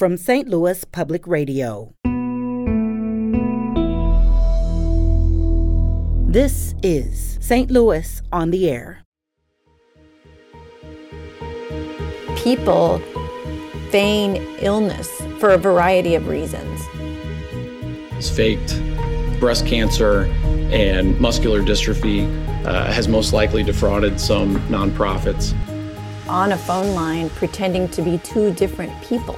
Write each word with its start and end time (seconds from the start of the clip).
from 0.00 0.16
St. 0.16 0.48
Louis 0.48 0.82
Public 0.86 1.26
Radio. 1.26 1.94
This 6.26 6.74
is 6.82 7.36
St. 7.42 7.70
Louis 7.70 8.22
on 8.32 8.50
the 8.50 8.70
Air. 8.70 9.04
People 12.36 13.02
feign 13.90 14.36
illness 14.62 15.20
for 15.38 15.50
a 15.50 15.58
variety 15.58 16.14
of 16.14 16.28
reasons. 16.28 16.80
It's 18.16 18.30
faked 18.30 18.80
breast 19.38 19.66
cancer 19.66 20.22
and 20.72 21.20
muscular 21.20 21.60
dystrophy 21.60 22.24
uh, 22.64 22.90
has 22.90 23.06
most 23.06 23.34
likely 23.34 23.62
defrauded 23.62 24.18
some 24.18 24.56
nonprofits. 24.70 25.52
On 26.26 26.52
a 26.52 26.56
phone 26.56 26.94
line, 26.94 27.28
pretending 27.28 27.86
to 27.88 28.00
be 28.00 28.16
two 28.16 28.50
different 28.54 28.98
people. 29.02 29.36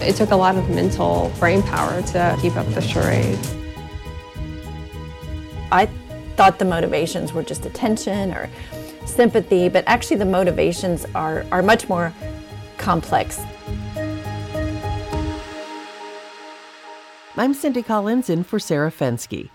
It 0.00 0.16
took 0.16 0.30
a 0.30 0.36
lot 0.36 0.56
of 0.56 0.68
mental 0.70 1.32
brain 1.38 1.62
power 1.62 2.02
to 2.02 2.38
keep 2.40 2.56
up 2.56 2.66
the 2.74 2.80
charade. 2.80 3.38
I 5.70 5.88
thought 6.36 6.58
the 6.58 6.64
motivations 6.64 7.32
were 7.32 7.42
just 7.42 7.64
attention 7.64 8.32
or 8.32 8.50
sympathy, 9.06 9.68
but 9.68 9.84
actually 9.86 10.16
the 10.16 10.24
motivations 10.24 11.06
are, 11.14 11.44
are 11.52 11.62
much 11.62 11.88
more 11.88 12.12
complex. 12.78 13.40
I'm 17.36 17.54
Cindy 17.54 17.82
Collins 17.82 18.30
in 18.30 18.44
for 18.44 18.58
Sarah 18.58 18.92
Fenske. 18.92 19.50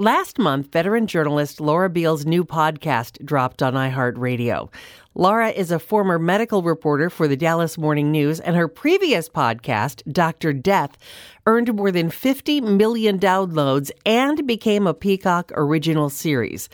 Last 0.00 0.38
month, 0.38 0.72
veteran 0.72 1.08
journalist 1.08 1.60
Laura 1.60 1.90
Beil's 1.90 2.24
new 2.24 2.44
podcast 2.44 3.24
dropped 3.26 3.62
on 3.62 3.74
iHeartRadio. 3.74 4.72
Laura 5.18 5.50
is 5.50 5.72
a 5.72 5.80
former 5.80 6.16
medical 6.16 6.62
reporter 6.62 7.10
for 7.10 7.26
the 7.26 7.36
Dallas 7.36 7.76
Morning 7.76 8.12
News, 8.12 8.38
and 8.38 8.54
her 8.54 8.68
previous 8.68 9.28
podcast, 9.28 10.00
Dr. 10.12 10.52
Death, 10.52 10.96
earned 11.44 11.74
more 11.74 11.90
than 11.90 12.08
50 12.08 12.60
million 12.60 13.18
downloads 13.18 13.90
and 14.06 14.46
became 14.46 14.86
a 14.86 14.94
Peacock 14.94 15.50
original 15.56 16.08
series. 16.08 16.68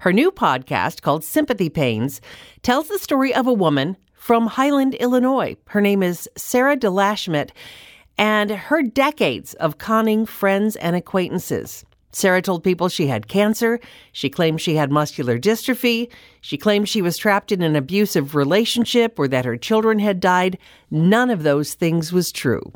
Her 0.00 0.12
new 0.12 0.30
podcast, 0.30 1.00
called 1.00 1.24
Sympathy 1.24 1.70
Pains, 1.70 2.20
tells 2.60 2.88
the 2.88 2.98
story 2.98 3.32
of 3.32 3.46
a 3.46 3.54
woman 3.54 3.96
from 4.12 4.48
Highland, 4.48 4.94
Illinois. 4.96 5.56
Her 5.68 5.80
name 5.80 6.02
is 6.02 6.28
Sarah 6.36 6.76
DeLashmit, 6.76 7.52
and 8.18 8.50
her 8.50 8.82
decades 8.82 9.54
of 9.54 9.78
conning 9.78 10.26
friends 10.26 10.76
and 10.76 10.94
acquaintances. 10.94 11.86
Sarah 12.18 12.42
told 12.42 12.64
people 12.64 12.88
she 12.88 13.06
had 13.06 13.28
cancer. 13.28 13.78
She 14.10 14.28
claimed 14.28 14.60
she 14.60 14.74
had 14.74 14.90
muscular 14.90 15.38
dystrophy. 15.38 16.10
She 16.40 16.58
claimed 16.58 16.88
she 16.88 17.00
was 17.00 17.16
trapped 17.16 17.52
in 17.52 17.62
an 17.62 17.76
abusive 17.76 18.34
relationship 18.34 19.20
or 19.20 19.28
that 19.28 19.44
her 19.44 19.56
children 19.56 20.00
had 20.00 20.18
died. 20.18 20.58
None 20.90 21.30
of 21.30 21.44
those 21.44 21.74
things 21.74 22.12
was 22.12 22.32
true. 22.32 22.72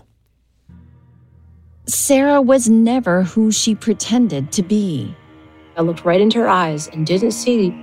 Sarah 1.87 2.41
was 2.41 2.71
never 2.71 3.25
who 3.25 3.51
she 3.51 3.75
pretended 3.75 4.53
to 4.53 4.63
be. 4.63 5.13
I 5.77 5.83
looked 5.83 6.05
right 6.05 6.21
into 6.21 6.39
her 6.39 6.49
eyes 6.49 6.87
and 6.87 7.05
didn't 7.05 7.33
see 7.33 7.75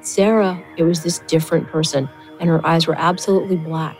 Sarah. 0.00 0.64
It 0.78 0.84
was 0.84 1.02
this 1.02 1.18
different 1.26 1.68
person, 1.68 2.08
and 2.40 2.48
her 2.48 2.66
eyes 2.66 2.86
were 2.86 2.96
absolutely 2.96 3.56
black. 3.56 3.98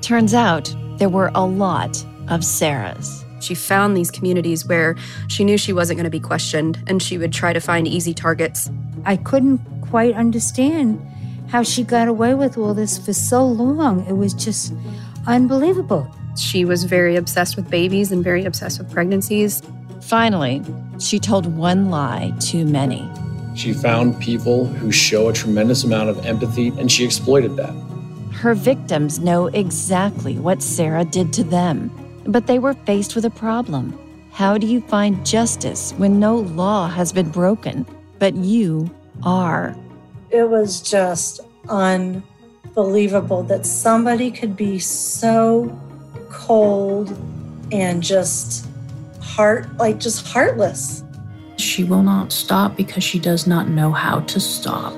Turns 0.00 0.32
out 0.32 0.74
there 0.96 1.10
were 1.10 1.30
a 1.34 1.44
lot 1.44 2.02
of 2.28 2.40
Sarahs. 2.40 3.25
She 3.46 3.54
found 3.54 3.96
these 3.96 4.10
communities 4.10 4.66
where 4.66 4.96
she 5.28 5.44
knew 5.44 5.56
she 5.56 5.72
wasn't 5.72 5.98
going 5.98 6.04
to 6.04 6.10
be 6.10 6.18
questioned, 6.18 6.82
and 6.88 7.00
she 7.00 7.16
would 7.16 7.32
try 7.32 7.52
to 7.52 7.60
find 7.60 7.86
easy 7.86 8.12
targets. 8.12 8.68
I 9.04 9.16
couldn't 9.16 9.58
quite 9.82 10.16
understand 10.16 11.00
how 11.48 11.62
she 11.62 11.84
got 11.84 12.08
away 12.08 12.34
with 12.34 12.58
all 12.58 12.74
this 12.74 12.98
for 12.98 13.12
so 13.12 13.46
long. 13.46 14.04
It 14.06 14.14
was 14.14 14.34
just 14.34 14.74
unbelievable. 15.28 16.12
She 16.36 16.64
was 16.64 16.82
very 16.82 17.14
obsessed 17.14 17.54
with 17.54 17.70
babies 17.70 18.10
and 18.10 18.24
very 18.24 18.44
obsessed 18.44 18.80
with 18.80 18.90
pregnancies. 18.90 19.62
Finally, 20.02 20.62
she 20.98 21.20
told 21.20 21.46
one 21.56 21.88
lie 21.88 22.34
too 22.40 22.64
many. 22.66 23.08
She 23.54 23.72
found 23.72 24.20
people 24.20 24.66
who 24.66 24.90
show 24.90 25.28
a 25.28 25.32
tremendous 25.32 25.84
amount 25.84 26.10
of 26.10 26.26
empathy, 26.26 26.68
and 26.80 26.90
she 26.90 27.04
exploited 27.04 27.54
that. 27.56 27.74
Her 28.32 28.54
victims 28.54 29.20
know 29.20 29.46
exactly 29.46 30.36
what 30.36 30.62
Sarah 30.62 31.04
did 31.04 31.32
to 31.34 31.44
them. 31.44 31.92
But 32.26 32.46
they 32.46 32.58
were 32.58 32.74
faced 32.74 33.14
with 33.14 33.24
a 33.24 33.30
problem. 33.30 33.98
How 34.32 34.58
do 34.58 34.66
you 34.66 34.80
find 34.82 35.24
justice 35.24 35.92
when 35.96 36.20
no 36.20 36.36
law 36.36 36.88
has 36.88 37.12
been 37.12 37.30
broken, 37.30 37.86
but 38.18 38.34
you 38.34 38.90
are? 39.22 39.74
It 40.30 40.50
was 40.50 40.82
just 40.82 41.40
unbelievable 41.68 43.42
that 43.44 43.64
somebody 43.64 44.30
could 44.30 44.56
be 44.56 44.78
so 44.78 45.74
cold 46.30 47.16
and 47.72 48.02
just 48.02 48.66
heart 49.20 49.74
like 49.78 49.98
just 49.98 50.26
heartless. 50.26 51.02
She 51.56 51.84
will 51.84 52.02
not 52.02 52.32
stop 52.32 52.76
because 52.76 53.04
she 53.04 53.18
does 53.18 53.46
not 53.46 53.68
know 53.68 53.92
how 53.92 54.20
to 54.20 54.40
stop. 54.40 54.92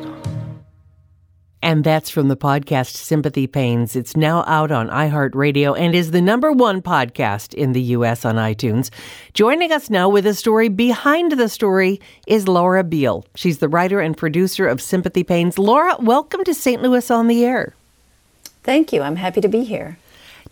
And 1.60 1.82
that's 1.82 2.08
from 2.08 2.28
the 2.28 2.36
podcast 2.36 2.94
Sympathy 2.94 3.48
Pains. 3.48 3.96
It's 3.96 4.16
now 4.16 4.44
out 4.46 4.70
on 4.70 4.88
iHeartRadio 4.88 5.76
and 5.78 5.94
is 5.94 6.12
the 6.12 6.20
number 6.20 6.52
one 6.52 6.80
podcast 6.80 7.52
in 7.52 7.72
the 7.72 7.82
U.S. 7.82 8.24
on 8.24 8.36
iTunes. 8.36 8.90
Joining 9.34 9.72
us 9.72 9.90
now 9.90 10.08
with 10.08 10.24
a 10.24 10.34
story 10.34 10.68
behind 10.68 11.32
the 11.32 11.48
story 11.48 12.00
is 12.28 12.46
Laura 12.46 12.84
Beil. 12.84 13.24
She's 13.34 13.58
the 13.58 13.68
writer 13.68 14.00
and 14.00 14.16
producer 14.16 14.68
of 14.68 14.80
Sympathy 14.80 15.24
Pains. 15.24 15.58
Laura, 15.58 15.96
welcome 15.98 16.44
to 16.44 16.54
St. 16.54 16.80
Louis 16.80 17.10
on 17.10 17.26
the 17.26 17.44
Air. 17.44 17.74
Thank 18.62 18.92
you. 18.92 19.02
I'm 19.02 19.16
happy 19.16 19.40
to 19.40 19.48
be 19.48 19.64
here. 19.64 19.98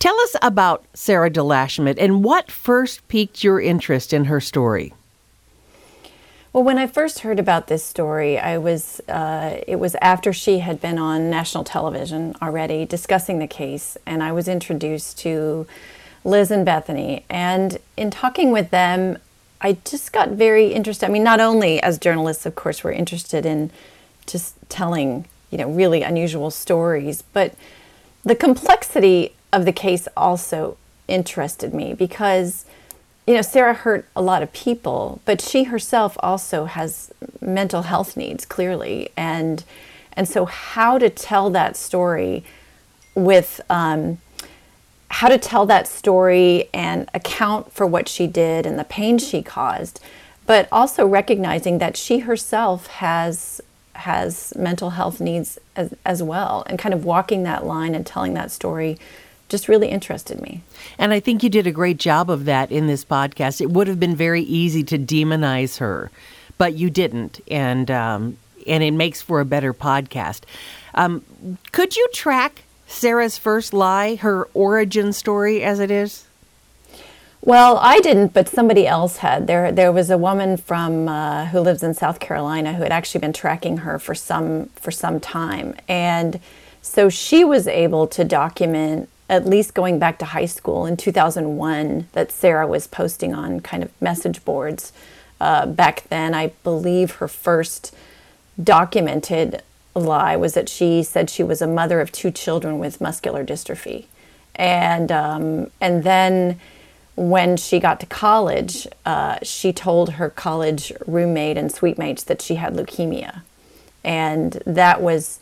Tell 0.00 0.18
us 0.20 0.36
about 0.42 0.84
Sarah 0.94 1.30
DeLashmit 1.30 1.96
and 1.98 2.24
what 2.24 2.50
first 2.50 3.06
piqued 3.06 3.44
your 3.44 3.60
interest 3.60 4.12
in 4.12 4.24
her 4.24 4.40
story. 4.40 4.92
Well, 6.56 6.64
when 6.64 6.78
I 6.78 6.86
first 6.86 7.18
heard 7.18 7.38
about 7.38 7.66
this 7.66 7.84
story, 7.84 8.38
I 8.38 8.56
was 8.56 9.02
uh, 9.08 9.60
it 9.66 9.76
was 9.76 9.94
after 10.00 10.32
she 10.32 10.60
had 10.60 10.80
been 10.80 10.96
on 10.96 11.28
national 11.28 11.64
television 11.64 12.34
already 12.40 12.86
discussing 12.86 13.40
the 13.40 13.46
case, 13.46 13.98
and 14.06 14.22
I 14.22 14.32
was 14.32 14.48
introduced 14.48 15.18
to 15.18 15.66
Liz 16.24 16.50
and 16.50 16.64
Bethany. 16.64 17.26
And 17.28 17.76
in 17.98 18.10
talking 18.10 18.52
with 18.52 18.70
them, 18.70 19.18
I 19.60 19.76
just 19.84 20.14
got 20.14 20.30
very 20.30 20.68
interested. 20.72 21.04
I 21.04 21.10
mean, 21.10 21.24
not 21.24 21.40
only 21.40 21.78
as 21.82 21.98
journalists, 21.98 22.46
of 22.46 22.54
course, 22.54 22.82
we're 22.82 22.92
interested 22.92 23.44
in 23.44 23.70
just 24.26 24.54
telling 24.70 25.26
you 25.50 25.58
know 25.58 25.68
really 25.70 26.00
unusual 26.00 26.50
stories, 26.50 27.20
but 27.34 27.54
the 28.24 28.34
complexity 28.34 29.34
of 29.52 29.66
the 29.66 29.74
case 29.74 30.08
also 30.16 30.78
interested 31.06 31.74
me 31.74 31.92
because 31.92 32.64
you 33.26 33.34
know, 33.34 33.42
Sarah 33.42 33.74
hurt 33.74 34.06
a 34.14 34.22
lot 34.22 34.42
of 34.42 34.52
people, 34.52 35.20
but 35.24 35.40
she 35.40 35.64
herself 35.64 36.16
also 36.20 36.66
has 36.66 37.12
mental 37.40 37.82
health 37.82 38.16
needs 38.16 38.46
clearly, 38.46 39.10
and 39.16 39.64
and 40.12 40.28
so 40.28 40.46
how 40.46 40.96
to 40.98 41.10
tell 41.10 41.50
that 41.50 41.76
story 41.76 42.44
with 43.14 43.60
um, 43.68 44.18
how 45.08 45.28
to 45.28 45.38
tell 45.38 45.66
that 45.66 45.88
story 45.88 46.68
and 46.72 47.08
account 47.14 47.72
for 47.72 47.86
what 47.86 48.08
she 48.08 48.26
did 48.26 48.64
and 48.64 48.78
the 48.78 48.84
pain 48.84 49.18
she 49.18 49.42
caused, 49.42 50.00
but 50.46 50.68
also 50.70 51.04
recognizing 51.04 51.78
that 51.78 51.96
she 51.96 52.20
herself 52.20 52.86
has 52.86 53.60
has 53.94 54.52
mental 54.54 54.90
health 54.90 55.20
needs 55.20 55.58
as, 55.74 55.94
as 56.04 56.22
well, 56.22 56.62
and 56.68 56.78
kind 56.78 56.94
of 56.94 57.04
walking 57.04 57.42
that 57.42 57.66
line 57.66 57.94
and 57.94 58.06
telling 58.06 58.34
that 58.34 58.52
story 58.52 58.98
just 59.48 59.68
really 59.68 59.88
interested 59.88 60.40
me. 60.40 60.62
And 60.98 61.12
I 61.12 61.20
think 61.20 61.42
you 61.42 61.48
did 61.48 61.66
a 61.66 61.72
great 61.72 61.98
job 61.98 62.30
of 62.30 62.44
that 62.46 62.70
in 62.72 62.86
this 62.86 63.04
podcast. 63.04 63.60
It 63.60 63.70
would 63.70 63.88
have 63.88 64.00
been 64.00 64.16
very 64.16 64.42
easy 64.42 64.82
to 64.84 64.98
demonize 64.98 65.78
her, 65.78 66.10
but 66.58 66.74
you 66.74 66.90
didn't, 66.90 67.40
and 67.48 67.90
um, 67.90 68.36
and 68.66 68.82
it 68.82 68.92
makes 68.92 69.22
for 69.22 69.40
a 69.40 69.44
better 69.44 69.72
podcast. 69.72 70.42
Um, 70.94 71.22
could 71.72 71.96
you 71.96 72.08
track 72.12 72.62
Sarah's 72.86 73.38
first 73.38 73.72
lie, 73.72 74.16
her 74.16 74.48
origin 74.54 75.12
story, 75.12 75.62
as 75.62 75.78
it 75.80 75.90
is? 75.90 76.24
Well, 77.42 77.78
I 77.80 78.00
didn't, 78.00 78.32
but 78.32 78.48
somebody 78.48 78.88
else 78.88 79.18
had. 79.18 79.46
There, 79.46 79.70
there 79.70 79.92
was 79.92 80.10
a 80.10 80.18
woman 80.18 80.56
from 80.56 81.08
uh, 81.08 81.46
who 81.46 81.60
lives 81.60 81.84
in 81.84 81.94
South 81.94 82.18
Carolina 82.18 82.74
who 82.74 82.82
had 82.82 82.90
actually 82.90 83.20
been 83.20 83.32
tracking 83.32 83.78
her 83.78 84.00
for 84.00 84.16
some 84.16 84.66
for 84.74 84.90
some 84.90 85.20
time, 85.20 85.76
and 85.86 86.40
so 86.82 87.08
she 87.08 87.44
was 87.44 87.68
able 87.68 88.08
to 88.08 88.24
document 88.24 89.08
at 89.28 89.46
least 89.46 89.74
going 89.74 89.98
back 89.98 90.18
to 90.18 90.24
high 90.24 90.46
school 90.46 90.86
in 90.86 90.96
2001 90.96 92.08
that 92.12 92.30
Sarah 92.30 92.66
was 92.66 92.86
posting 92.86 93.34
on 93.34 93.60
kind 93.60 93.82
of 93.82 93.90
message 94.00 94.44
boards. 94.44 94.92
Uh, 95.40 95.66
back 95.66 96.08
then, 96.08 96.34
I 96.34 96.48
believe 96.62 97.12
her 97.16 97.28
first 97.28 97.94
documented 98.62 99.62
lie 99.94 100.36
was 100.36 100.54
that 100.54 100.68
she 100.68 101.02
said 101.02 101.28
she 101.28 101.42
was 101.42 101.60
a 101.60 101.66
mother 101.66 102.00
of 102.00 102.12
two 102.12 102.30
children 102.30 102.78
with 102.78 103.00
muscular 103.00 103.44
dystrophy, 103.44 104.06
and 104.54 105.10
um, 105.10 105.70
and 105.80 106.04
then 106.04 106.60
when 107.16 107.56
she 107.56 107.80
got 107.80 107.98
to 108.00 108.06
college, 108.06 108.86
uh, 109.06 109.38
she 109.42 109.72
told 109.72 110.12
her 110.12 110.28
college 110.28 110.92
roommate 111.06 111.56
and 111.56 111.72
suite 111.72 111.98
mates 111.98 112.22
that 112.24 112.40
she 112.40 112.56
had 112.56 112.74
leukemia, 112.74 113.42
and 114.04 114.62
that 114.66 115.02
was 115.02 115.40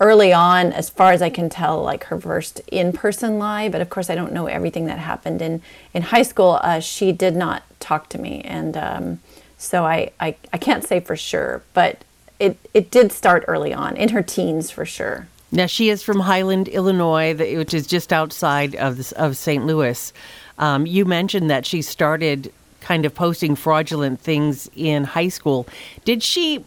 early 0.00 0.32
on, 0.32 0.72
as 0.72 0.88
far 0.88 1.12
as 1.12 1.20
I 1.20 1.30
can 1.30 1.48
tell, 1.48 1.82
like 1.82 2.04
her 2.04 2.18
first 2.18 2.60
in 2.68 2.92
person 2.92 3.38
lie. 3.38 3.68
But 3.68 3.82
of 3.82 3.90
course, 3.90 4.10
I 4.10 4.14
don't 4.14 4.32
know 4.32 4.46
everything 4.46 4.86
that 4.86 4.98
happened 4.98 5.42
in, 5.42 5.62
in 5.92 6.02
high 6.02 6.22
school. 6.22 6.58
Uh, 6.62 6.80
she 6.80 7.12
did 7.12 7.36
not 7.36 7.62
talk 7.78 8.08
to 8.10 8.18
me. 8.18 8.40
And 8.42 8.76
um, 8.76 9.20
so 9.58 9.84
I, 9.84 10.10
I, 10.18 10.36
I 10.52 10.58
can't 10.58 10.84
say 10.84 11.00
for 11.00 11.16
sure, 11.16 11.62
but 11.74 12.02
it, 12.38 12.56
it 12.72 12.90
did 12.90 13.12
start 13.12 13.44
early 13.46 13.74
on, 13.74 13.96
in 13.96 14.08
her 14.08 14.22
teens 14.22 14.70
for 14.70 14.86
sure. 14.86 15.28
Now, 15.52 15.66
she 15.66 15.90
is 15.90 16.02
from 16.02 16.20
Highland, 16.20 16.68
Illinois, 16.68 17.34
which 17.34 17.74
is 17.74 17.86
just 17.86 18.12
outside 18.12 18.74
of, 18.76 19.12
of 19.14 19.36
St. 19.36 19.66
Louis. 19.66 20.12
Um, 20.58 20.86
you 20.86 21.04
mentioned 21.04 21.50
that 21.50 21.66
she 21.66 21.82
started 21.82 22.52
kind 22.80 23.04
of 23.04 23.14
posting 23.14 23.56
fraudulent 23.56 24.20
things 24.20 24.70
in 24.74 25.04
high 25.04 25.28
school. 25.28 25.66
Did 26.04 26.22
she 26.22 26.64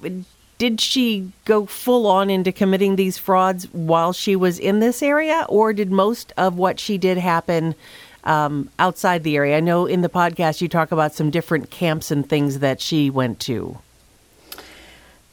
did 0.64 0.80
she 0.80 1.30
go 1.44 1.66
full 1.66 2.08
on 2.08 2.30
into 2.30 2.50
committing 2.50 2.96
these 2.96 3.18
frauds 3.18 3.66
while 3.74 4.14
she 4.14 4.34
was 4.34 4.58
in 4.58 4.80
this 4.80 5.04
area, 5.04 5.46
or 5.50 5.74
did 5.74 5.92
most 5.92 6.32
of 6.38 6.58
what 6.58 6.80
she 6.80 6.98
did 6.98 7.18
happen 7.18 7.76
um, 8.24 8.70
outside 8.80 9.24
the 9.24 9.36
area? 9.36 9.58
I 9.58 9.60
know 9.60 9.86
in 9.86 10.00
the 10.00 10.08
podcast 10.08 10.62
you 10.62 10.70
talk 10.70 10.94
about 10.94 11.14
some 11.14 11.30
different 11.30 11.70
camps 11.70 12.12
and 12.12 12.26
things 12.30 12.60
that 12.60 12.80
she 12.80 13.10
went 13.10 13.42
to. 13.42 13.80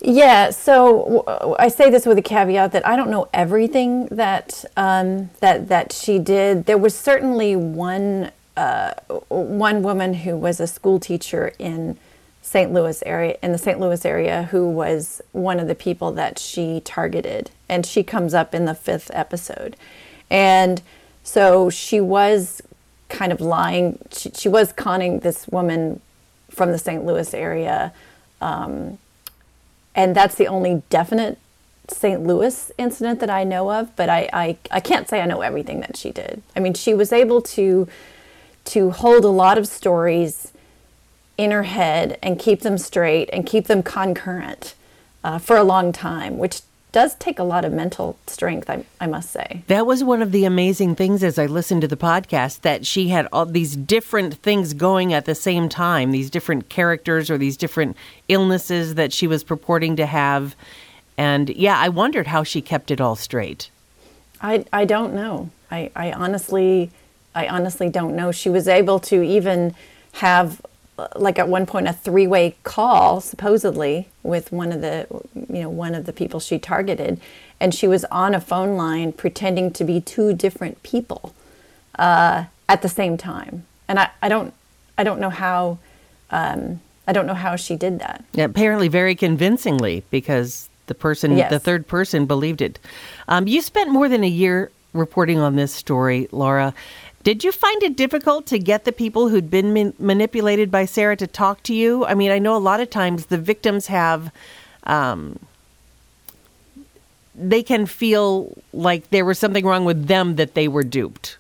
Yeah, 0.01 0.51
so 0.51 1.55
I 1.61 1.69
say 1.69 1.91
this 1.91 2.07
with 2.07 2.19
a 2.19 2.23
caveat 2.23 2.73
that 2.73 2.85
I 2.85 2.97
don't 2.97 3.09
know 3.09 3.29
everything 3.33 4.07
that 4.07 4.65
um, 4.77 5.31
that 5.39 5.69
that 5.69 5.93
she 5.93 6.19
did. 6.19 6.67
There 6.67 6.77
was 6.77 6.97
certainly 6.97 7.55
one 7.55 8.33
uh, 8.57 8.95
one 9.29 9.85
woman 9.85 10.13
who 10.13 10.37
was 10.37 10.59
a 10.59 10.67
school 10.67 10.99
teacher 10.99 11.53
in 11.61 11.99
St. 12.51 12.73
Louis 12.73 13.01
area 13.07 13.39
in 13.45 13.53
the 13.53 13.59
St. 13.59 13.79
Louis 13.79 14.05
area 14.05 14.49
who 14.51 14.69
was 14.69 15.23
one 15.31 15.61
of 15.61 15.69
the 15.69 15.75
people 15.77 16.11
that 16.11 16.37
she 16.37 16.81
targeted 16.81 17.49
and 17.69 17.87
she 17.87 18.03
comes 18.03 18.35
up 18.35 18.57
in 18.57 18.65
the 18.65 18.73
5th 18.73 19.09
episode. 19.15 19.77
And 20.29 20.83
so 21.23 21.71
she 21.71 22.01
was 22.01 22.61
kind 23.09 23.31
of 23.31 23.41
lying 23.41 24.01
she, 24.11 24.31
she 24.31 24.49
was 24.49 24.73
conning 24.73 25.21
this 25.21 25.47
woman 25.47 26.01
from 26.51 26.73
the 26.73 26.79
St. 26.79 27.05
Louis 27.05 27.33
area 27.35 27.93
um, 28.41 28.99
and 29.95 30.17
that's 30.17 30.35
the 30.35 30.49
only 30.49 30.83
definite 30.91 31.39
St. 31.87 32.21
Louis 32.27 32.73
incident 32.79 33.21
that 33.21 33.31
I 33.31 33.45
know 33.45 33.71
of, 33.71 33.95
but 33.95 34.09
I, 34.09 34.29
I, 34.33 34.57
I 34.73 34.81
can't 34.81 35.09
say 35.09 35.21
I 35.21 35.27
know 35.27 35.41
everything 35.41 35.81
that 35.81 35.97
she 35.97 36.11
did. 36.11 36.43
I 36.57 36.61
mean, 36.61 36.75
she 36.75 36.95
was 36.95 37.13
able 37.13 37.43
to 37.43 37.87
to 38.67 38.91
hold 38.91 39.25
a 39.25 39.29
lot 39.29 39.57
of 39.57 39.67
stories 39.67 40.53
in 41.41 41.53
her 41.53 41.63
head 41.63 42.19
and 42.23 42.39
keep 42.39 42.61
them 42.61 42.77
straight 42.77 43.31
and 43.33 43.47
keep 43.47 43.67
them 43.67 43.83
concurrent 43.83 44.75
uh, 45.25 45.39
for 45.39 45.57
a 45.57 45.65
long 45.65 45.91
time, 45.91 46.37
which 46.37 46.61
does 46.93 47.15
take 47.15 47.39
a 47.39 47.43
lot 47.43 47.65
of 47.65 47.73
mental 47.73 48.19
strength, 48.27 48.69
I, 48.69 48.85
I, 49.01 49.07
must 49.07 49.31
say. 49.31 49.63
That 49.69 49.87
was 49.87 50.05
one 50.05 50.21
of 50.21 50.33
the 50.33 50.45
amazing 50.45 50.97
things 50.97 51.25
as 51.25 51.39
I 51.39 51.47
listened 51.47 51.81
to 51.81 51.89
the 51.89 51.97
podcast 51.97 52.61
that 52.61 52.85
she 52.85 53.09
had 53.09 53.27
all 53.33 53.47
these 53.47 53.75
different 53.75 54.35
things 54.35 54.75
going 54.75 55.15
at 55.15 55.25
the 55.25 55.35
same 55.35 55.71
time, 55.71 56.11
these 56.11 56.29
different 56.29 56.69
characters 56.69 57.31
or 57.31 57.39
these 57.39 57.57
different 57.57 57.97
illnesses 58.29 58.97
that 58.97 59.11
she 59.11 59.27
was 59.27 59.43
purporting 59.43 59.97
to 59.97 60.05
have. 60.05 60.55
And 61.17 61.49
yeah, 61.49 61.79
I 61.79 61.89
wondered 61.89 62.27
how 62.27 62.43
she 62.43 62.61
kept 62.61 62.91
it 62.91 63.01
all 63.01 63.17
straight. 63.17 63.71
I, 64.43 64.67
I 64.75 64.85
don't 64.85 65.15
know. 65.15 65.49
I, 65.71 65.91
I 65.97 66.13
honestly 66.13 66.91
I 67.35 67.47
honestly 67.47 67.89
don't 67.89 68.17
know. 68.17 68.33
She 68.33 68.51
was 68.51 68.67
able 68.67 68.99
to 69.01 69.23
even 69.23 69.75
have 70.15 70.61
like 71.17 71.39
at 71.39 71.49
one 71.49 71.67
point 71.67 71.89
a 71.89 71.93
three-way 71.93 72.57
call 72.63 73.21
supposedly 73.21 74.09
with 74.23 74.53
one 74.53 74.73
of 74.73 74.81
the 74.81 75.07
you 75.49 75.63
know 75.63 75.69
one 75.69 75.95
of 75.95 76.07
the 76.07 76.13
people 76.13 76.41
she 76.41 76.59
targeted 76.59 77.21
and 77.61 77.75
she 77.75 77.87
was 77.87 78.05
on 78.07 78.35
a 78.35 78.41
phone 78.41 78.77
line 78.77 79.13
pretending 79.13 79.71
to 79.71 79.85
be 79.85 80.01
two 80.01 80.33
different 80.33 80.83
people 80.83 81.35
uh, 81.99 82.45
at 82.69 82.83
the 82.83 82.89
same 82.89 83.17
time. 83.17 83.67
And 83.87 83.99
I, 83.99 84.11
I 84.23 84.29
don't 84.29 84.55
I 84.97 85.05
don't 85.05 85.21
know 85.21 85.31
how 85.31 85.79
um, 86.31 86.81
I 87.07 87.13
don't 87.13 87.27
know 87.27 87.35
how 87.35 87.57
she 87.57 87.77
did 87.77 87.99
that. 87.99 88.25
Yeah, 88.33 88.45
apparently 88.45 88.89
very 88.89 89.15
convincingly 89.15 90.03
because 90.11 90.69
the 90.87 90.95
person 90.95 91.37
yes. 91.37 91.51
the 91.51 91.61
third 91.61 91.87
person 91.87 92.27
believed 92.27 92.63
it. 92.63 92.79
Um, 93.29 93.47
you 93.47 93.61
spent 93.61 93.91
more 93.91 94.09
than 94.09 94.25
a 94.25 94.29
year 94.29 94.71
reporting 94.93 95.39
on 95.39 95.55
this 95.55 95.73
story 95.73 96.29
Laura 96.33 96.75
did 97.23 97.45
you 97.45 97.53
find 97.53 97.83
it 97.83 97.97
difficult 97.97 98.47
to 98.47 98.59
get 98.59 98.85
the 98.85 98.93
people 98.93 99.29
who'd 99.29 99.51
been 99.51 99.73
man- 99.73 99.95
manipulated 99.99 100.71
by 100.71 100.87
Sarah 100.87 101.17
to 101.17 101.27
talk 101.27 101.63
to 101.65 101.75
you? 101.75 102.05
I 102.07 102.15
mean, 102.15 102.31
I 102.31 102.39
know 102.39 102.57
a 102.57 102.59
lot 102.59 102.81
of 102.81 102.89
times 102.89 103.27
the 103.27 103.37
victims 103.37 103.89
have, 103.89 104.33
um, 104.85 105.39
they 107.35 107.63
can 107.63 107.85
feel 107.85 108.57
like 108.73 109.11
there 109.11 109.25
was 109.25 109.39
something 109.39 109.67
wrong 109.67 109.85
with 109.85 110.07
them 110.07 110.37
that 110.37 110.55
they 110.55 110.67
were 110.67 110.83
duped. 110.83 111.37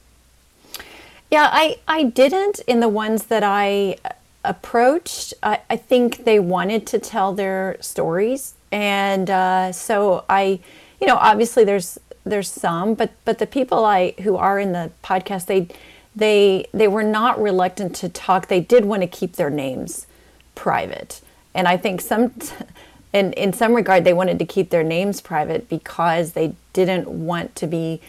Yeah, 1.31 1.49
I, 1.51 1.79
I 1.89 2.05
didn't 2.05 2.61
in 2.67 2.81
the 2.81 2.89
ones 2.89 3.25
that 3.25 3.43
I 3.43 3.97
approached. 4.45 5.33
I, 5.43 5.61
I 5.71 5.77
think 5.77 6.25
they 6.25 6.41
wanted 6.41 6.87
to 6.89 6.99
tell 6.99 7.33
their 7.33 7.77
stories. 7.81 8.55
And 8.73 9.31
uh, 9.31 9.73
so 9.73 10.25
I, 10.29 10.61
you 11.01 11.07
know, 11.07 11.17
obviously 11.17 11.65
there's 11.65 11.99
there's 12.25 12.51
some, 12.51 12.95
but 12.95 13.13
but 13.25 13.39
the 13.39 13.47
people 13.47 13.85
I 13.85 14.13
who 14.23 14.37
are 14.37 14.59
in 14.59 14.73
the 14.73 14.91
podcast, 15.03 15.47
they 15.47 15.69
they 16.15 16.67
they 16.73 16.89
were 16.89 17.03
not 17.03 17.41
reluctant 17.41 17.95
to 17.97 18.09
talk. 18.09 18.49
They 18.49 18.61
did 18.61 18.85
want 18.85 19.03
to 19.03 19.09
keep 19.09 19.37
their 19.37 19.51
names 19.51 20.07
private, 20.55 21.21
and 21.55 21.69
I 21.69 21.77
think 21.77 22.01
some. 22.01 22.33
In, 23.13 23.33
in 23.33 23.53
some 23.53 23.75
regard, 23.75 24.05
they 24.05 24.13
wanted 24.13 24.39
to 24.39 24.45
keep 24.45 24.71
their 24.71 24.85
names 24.85 25.21
private 25.21 25.69
because 25.69 26.35
they 26.35 26.55
didn't 26.73 27.09
want 27.09 27.57
to 27.57 27.67
be 27.67 28.01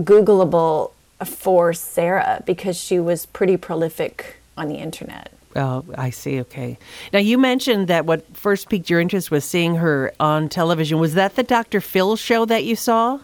Googleable 0.00 0.90
for 1.24 1.72
Sarah 1.72 2.42
because 2.44 2.76
she 2.76 2.98
was 2.98 3.26
pretty 3.26 3.56
prolific 3.56 4.38
on 4.56 4.66
the 4.66 4.74
internet. 4.74 5.30
Oh, 5.56 5.84
I 5.96 6.10
see. 6.10 6.40
Okay. 6.40 6.78
Now, 7.12 7.18
you 7.18 7.36
mentioned 7.38 7.88
that 7.88 8.06
what 8.06 8.36
first 8.36 8.68
piqued 8.68 8.88
your 8.88 9.00
interest 9.00 9.30
was 9.30 9.44
seeing 9.44 9.76
her 9.76 10.12
on 10.20 10.48
television. 10.48 10.98
Was 10.98 11.14
that 11.14 11.34
the 11.34 11.42
Dr. 11.42 11.80
Phil 11.80 12.16
show 12.16 12.44
that 12.44 12.64
you 12.64 12.76
saw? 12.76 13.20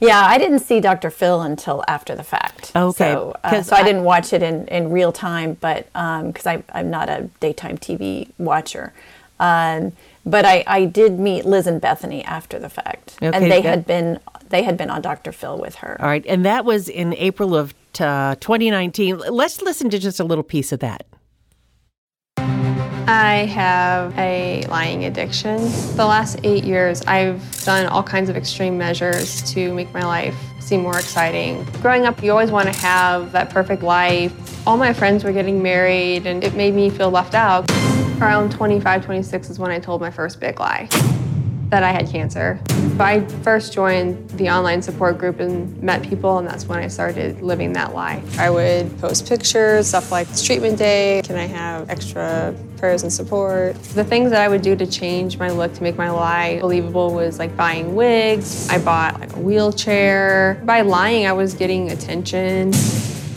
Yeah, 0.00 0.20
I 0.24 0.38
didn't 0.38 0.60
see 0.60 0.80
Dr. 0.80 1.10
Phil 1.10 1.42
until 1.42 1.84
after 1.88 2.14
the 2.14 2.22
fact. 2.22 2.72
Okay. 2.74 3.12
So, 3.12 3.36
uh, 3.42 3.62
so 3.62 3.76
I, 3.76 3.80
I, 3.80 3.82
didn't 3.82 4.04
watch 4.04 4.32
it 4.32 4.42
in, 4.42 4.66
in 4.68 4.90
real 4.90 5.12
time, 5.12 5.54
but 5.60 5.86
because 5.92 6.46
um, 6.46 6.64
I'm 6.72 6.90
not 6.90 7.08
a 7.08 7.28
daytime 7.40 7.78
TV 7.78 8.30
watcher. 8.38 8.92
Um, 9.38 9.92
but 10.24 10.44
I, 10.44 10.64
I 10.66 10.84
did 10.86 11.18
meet 11.20 11.44
Liz 11.44 11.66
and 11.66 11.80
Bethany 11.80 12.24
after 12.24 12.58
the 12.58 12.68
fact, 12.68 13.16
okay, 13.22 13.30
and 13.32 13.44
they 13.44 13.62
good. 13.62 13.68
had 13.68 13.86
been 13.86 14.18
they 14.48 14.62
had 14.62 14.76
been 14.76 14.90
on 14.90 15.02
Dr. 15.02 15.32
Phil 15.32 15.58
with 15.58 15.76
her. 15.76 15.96
All 16.00 16.08
right, 16.08 16.24
and 16.26 16.44
that 16.44 16.64
was 16.64 16.88
in 16.88 17.14
April 17.14 17.54
of 17.54 17.74
uh, 18.00 18.34
2019. 18.36 19.18
Let's 19.18 19.62
listen 19.62 19.90
to 19.90 19.98
just 19.98 20.20
a 20.20 20.24
little 20.24 20.44
piece 20.44 20.72
of 20.72 20.80
that. 20.80 21.06
I 23.08 23.46
have 23.46 24.18
a 24.18 24.64
lying 24.68 25.04
addiction. 25.04 25.58
The 25.96 26.04
last 26.04 26.40
eight 26.42 26.64
years, 26.64 27.02
I've 27.02 27.62
done 27.64 27.86
all 27.86 28.02
kinds 28.02 28.28
of 28.28 28.36
extreme 28.36 28.76
measures 28.76 29.42
to 29.52 29.72
make 29.74 29.94
my 29.94 30.02
life 30.02 30.36
seem 30.58 30.82
more 30.82 30.98
exciting. 30.98 31.64
Growing 31.80 32.04
up, 32.04 32.20
you 32.20 32.32
always 32.32 32.50
want 32.50 32.66
to 32.66 32.76
have 32.80 33.30
that 33.30 33.50
perfect 33.50 33.84
life. 33.84 34.66
All 34.66 34.76
my 34.76 34.92
friends 34.92 35.22
were 35.22 35.32
getting 35.32 35.62
married, 35.62 36.26
and 36.26 36.42
it 36.42 36.54
made 36.54 36.74
me 36.74 36.90
feel 36.90 37.10
left 37.10 37.34
out. 37.34 37.70
Around 38.20 38.50
25, 38.50 39.04
26 39.04 39.50
is 39.50 39.58
when 39.60 39.70
I 39.70 39.78
told 39.78 40.00
my 40.00 40.10
first 40.10 40.40
big 40.40 40.58
lie 40.58 40.88
that 41.68 41.84
I 41.84 41.92
had 41.92 42.08
cancer. 42.08 42.58
I 42.98 43.26
first 43.42 43.74
joined 43.74 44.30
the 44.30 44.48
online 44.48 44.80
support 44.80 45.18
group 45.18 45.38
and 45.38 45.82
met 45.82 46.02
people, 46.02 46.38
and 46.38 46.48
that's 46.48 46.66
when 46.66 46.78
I 46.78 46.88
started 46.88 47.42
living 47.42 47.74
that 47.74 47.94
lie. 47.94 48.22
I 48.38 48.48
would 48.48 48.98
post 49.00 49.28
pictures, 49.28 49.88
stuff 49.88 50.10
like 50.10 50.28
it's 50.30 50.44
treatment 50.44 50.78
day, 50.78 51.20
can 51.22 51.36
I 51.36 51.44
have 51.44 51.90
extra 51.90 52.54
prayers 52.78 53.02
and 53.02 53.12
support? 53.12 53.74
The 53.94 54.04
things 54.04 54.30
that 54.30 54.40
I 54.40 54.48
would 54.48 54.62
do 54.62 54.74
to 54.76 54.86
change 54.86 55.38
my 55.38 55.50
look 55.50 55.74
to 55.74 55.82
make 55.82 55.96
my 55.96 56.08
lie 56.08 56.58
believable 56.60 57.12
was 57.12 57.38
like 57.38 57.54
buying 57.54 57.94
wigs. 57.94 58.68
I 58.70 58.78
bought 58.78 59.20
like 59.20 59.34
a 59.36 59.40
wheelchair. 59.40 60.62
By 60.64 60.80
lying, 60.80 61.26
I 61.26 61.32
was 61.32 61.52
getting 61.52 61.90
attention. 61.90 62.72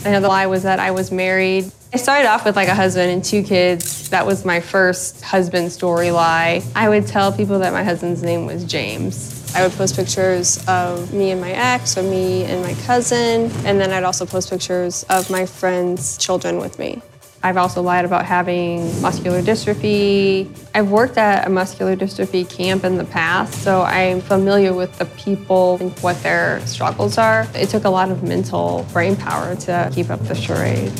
Another 0.06 0.28
lie 0.28 0.46
was 0.46 0.62
that 0.62 0.80
I 0.80 0.90
was 0.90 1.10
married. 1.10 1.70
I 1.92 1.98
started 1.98 2.28
off 2.28 2.46
with 2.46 2.56
like 2.56 2.68
a 2.68 2.74
husband 2.74 3.10
and 3.10 3.22
two 3.22 3.42
kids. 3.42 4.08
That 4.08 4.24
was 4.24 4.44
my 4.44 4.60
first 4.60 5.20
husband 5.22 5.70
story 5.72 6.12
lie. 6.12 6.62
I 6.74 6.88
would 6.88 7.06
tell 7.06 7.30
people 7.30 7.58
that 7.58 7.74
my 7.74 7.84
husband's 7.84 8.22
name 8.22 8.46
was 8.46 8.64
James. 8.64 9.39
I 9.52 9.62
would 9.62 9.72
post 9.72 9.96
pictures 9.96 10.64
of 10.68 11.12
me 11.12 11.32
and 11.32 11.40
my 11.40 11.50
ex 11.50 11.98
or 11.98 12.02
me 12.02 12.44
and 12.44 12.62
my 12.62 12.74
cousin, 12.86 13.50
and 13.66 13.80
then 13.80 13.90
I'd 13.90 14.04
also 14.04 14.24
post 14.24 14.48
pictures 14.48 15.04
of 15.10 15.28
my 15.28 15.44
friends' 15.44 16.16
children 16.18 16.58
with 16.58 16.78
me. 16.78 17.02
I've 17.42 17.56
also 17.56 17.82
lied 17.82 18.04
about 18.04 18.26
having 18.26 19.00
muscular 19.00 19.42
dystrophy. 19.42 20.48
I've 20.74 20.90
worked 20.90 21.16
at 21.16 21.46
a 21.46 21.50
muscular 21.50 21.96
dystrophy 21.96 22.48
camp 22.48 22.84
in 22.84 22.96
the 22.96 23.06
past, 23.06 23.54
so 23.62 23.82
I'm 23.82 24.20
familiar 24.20 24.72
with 24.72 24.96
the 24.98 25.06
people 25.06 25.78
and 25.80 25.98
what 26.00 26.22
their 26.22 26.60
struggles 26.66 27.18
are. 27.18 27.46
It 27.54 27.70
took 27.70 27.84
a 27.84 27.90
lot 27.90 28.10
of 28.10 28.22
mental 28.22 28.86
brain 28.92 29.16
power 29.16 29.56
to 29.56 29.90
keep 29.94 30.10
up 30.10 30.20
the 30.28 30.34
charade. 30.34 30.92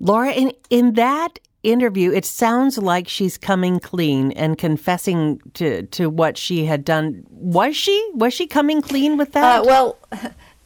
Laura, 0.00 0.32
in, 0.32 0.52
in 0.68 0.94
that 0.94 1.38
interview, 1.64 2.12
it 2.12 2.24
sounds 2.24 2.78
like 2.78 3.08
she's 3.08 3.36
coming 3.38 3.80
clean 3.80 4.32
and 4.32 4.56
confessing 4.58 5.40
to, 5.54 5.82
to 5.86 6.08
what 6.08 6.36
she 6.38 6.66
had 6.66 6.84
done. 6.84 7.24
Was 7.30 7.76
she? 7.76 8.10
Was 8.14 8.32
she 8.34 8.46
coming 8.46 8.82
clean 8.82 9.16
with 9.16 9.32
that? 9.32 9.44
Uh, 9.64 9.64
well, 9.66 9.98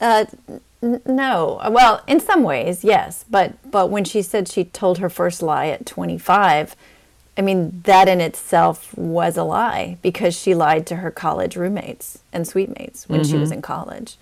uh, 0.01 0.25
n- 0.83 1.01
no. 1.07 1.61
Well, 1.71 2.03
in 2.07 2.21
some 2.21 2.43
ways, 2.43 2.85
yes. 2.85 3.25
But 3.29 3.55
but 3.71 3.91
when 3.91 4.05
she 4.05 4.23
said 4.23 4.49
she 4.49 4.65
told 4.65 4.99
her 4.99 5.09
first 5.11 5.43
lie 5.43 5.67
at 5.69 5.87
25, 5.87 6.77
I 7.37 7.41
mean 7.43 7.81
that 7.85 8.09
in 8.09 8.21
itself 8.21 8.97
was 8.97 9.37
a 9.37 9.43
lie 9.45 9.99
because 10.03 10.35
she 10.39 10.55
lied 10.55 10.87
to 10.89 10.97
her 10.97 11.11
college 11.11 11.57
roommates 11.57 12.21
and 12.33 12.47
suite 12.47 12.77
mates 12.79 13.09
when 13.09 13.25
she 13.25 13.37
was 13.37 13.51
in 13.51 13.63
college. 13.63 14.17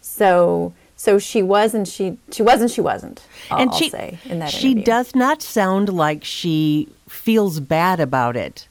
So 0.00 0.72
so 1.00 1.18
she 1.18 1.42
was 1.42 1.72
and 1.72 1.88
she 1.88 2.18
she 2.30 2.42
was 2.42 2.60
and 2.60 2.70
she 2.70 2.82
wasn't. 2.82 3.22
I'll, 3.50 3.60
and 3.60 3.70
I'll 3.70 3.78
she, 3.78 3.88
say 3.88 4.18
in 4.26 4.38
that 4.40 4.50
she 4.50 4.72
interview. 4.72 4.84
does 4.84 5.14
not 5.14 5.40
sound 5.40 5.88
like 5.88 6.24
she 6.24 6.90
feels 7.08 7.58
bad 7.58 8.00
about 8.00 8.36
it. 8.36 8.68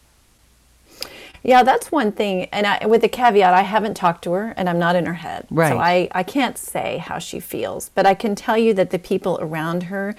Yeah, 1.41 1.63
that's 1.63 1.91
one 1.91 2.11
thing. 2.11 2.47
And 2.51 2.67
I, 2.67 2.85
with 2.85 3.01
the 3.01 3.09
caveat, 3.09 3.55
I 3.55 3.63
haven't 3.63 3.95
talked 3.95 4.23
to 4.25 4.33
her 4.33 4.53
and 4.55 4.69
I'm 4.69 4.77
not 4.77 4.95
in 4.95 5.07
her 5.07 5.15
head. 5.15 5.47
Right. 5.49 5.69
So 5.69 5.79
I, 5.79 6.07
I 6.11 6.21
can't 6.21 6.55
say 6.55 6.99
how 6.99 7.17
she 7.17 7.39
feels. 7.39 7.89
But 7.95 8.05
I 8.05 8.13
can 8.13 8.35
tell 8.35 8.59
you 8.59 8.75
that 8.75 8.91
the 8.91 8.99
people 8.99 9.39
around 9.41 9.83
her 9.83 10.13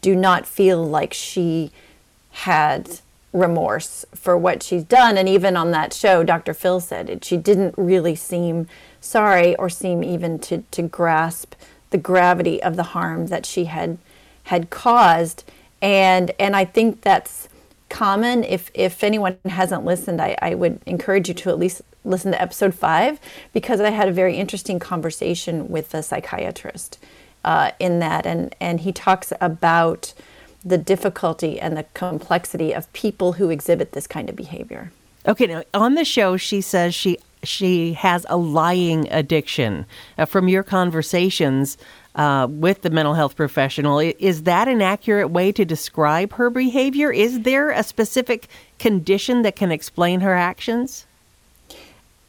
do 0.00 0.16
not 0.16 0.46
feel 0.46 0.84
like 0.84 1.14
she 1.14 1.70
had 2.32 2.98
remorse 3.32 4.04
for 4.14 4.36
what 4.36 4.62
she's 4.62 4.84
done. 4.84 5.16
And 5.16 5.28
even 5.28 5.56
on 5.56 5.70
that 5.70 5.92
show, 5.92 6.22
Dr. 6.22 6.54
Phil 6.54 6.80
said 6.80 7.08
it, 7.08 7.24
she 7.24 7.36
didn't 7.36 7.74
really 7.76 8.14
seem 8.14 8.68
sorry 9.00 9.56
or 9.56 9.68
seem 9.68 10.04
even 10.04 10.38
to, 10.40 10.62
to 10.70 10.82
grasp 10.82 11.54
the 11.90 11.98
gravity 11.98 12.62
of 12.62 12.76
the 12.76 12.82
harm 12.82 13.26
that 13.28 13.46
she 13.46 13.66
had 13.66 13.98
had 14.44 14.70
caused. 14.70 15.44
And 15.80 16.32
and 16.38 16.56
I 16.56 16.64
think 16.64 17.02
that's 17.02 17.48
common. 17.88 18.44
If 18.44 18.70
if 18.74 19.04
anyone 19.04 19.38
hasn't 19.46 19.84
listened, 19.84 20.20
I, 20.20 20.36
I 20.40 20.54
would 20.54 20.80
encourage 20.86 21.28
you 21.28 21.34
to 21.34 21.50
at 21.50 21.58
least 21.58 21.82
listen 22.04 22.32
to 22.32 22.42
episode 22.42 22.74
five 22.74 23.20
because 23.52 23.80
I 23.80 23.90
had 23.90 24.08
a 24.08 24.12
very 24.12 24.36
interesting 24.36 24.78
conversation 24.78 25.68
with 25.68 25.94
a 25.94 26.02
psychiatrist 26.02 26.98
uh, 27.44 27.72
in 27.78 27.98
that, 28.00 28.26
and 28.26 28.54
and 28.60 28.80
he 28.80 28.92
talks 28.92 29.32
about 29.40 30.14
the 30.64 30.78
difficulty 30.78 31.60
and 31.60 31.76
the 31.76 31.84
complexity 31.94 32.72
of 32.72 32.92
people 32.92 33.34
who 33.34 33.50
exhibit 33.50 33.92
this 33.92 34.06
kind 34.06 34.28
of 34.28 34.36
behavior. 34.36 34.92
Okay, 35.26 35.46
now 35.46 35.62
on 35.74 35.94
the 35.94 36.04
show, 36.04 36.36
she 36.36 36.60
says 36.60 36.94
she 36.94 37.18
she 37.44 37.94
has 37.94 38.24
a 38.28 38.36
lying 38.36 39.10
addiction. 39.10 39.84
Uh, 40.16 40.24
from 40.24 40.48
your 40.48 40.62
conversations 40.62 41.76
uh, 42.14 42.46
with 42.48 42.82
the 42.82 42.90
mental 42.90 43.14
health 43.14 43.34
professional, 43.36 43.98
is 43.98 44.44
that 44.44 44.68
an 44.68 44.82
accurate 44.82 45.30
way 45.30 45.50
to 45.50 45.64
describe 45.64 46.34
her 46.34 46.50
behavior? 46.50 47.12
Is 47.12 47.40
there 47.40 47.70
a 47.70 47.82
specific 47.82 48.48
condition 48.78 49.42
that 49.42 49.56
can 49.56 49.72
explain 49.72 50.20
her 50.20 50.34
actions? 50.34 51.06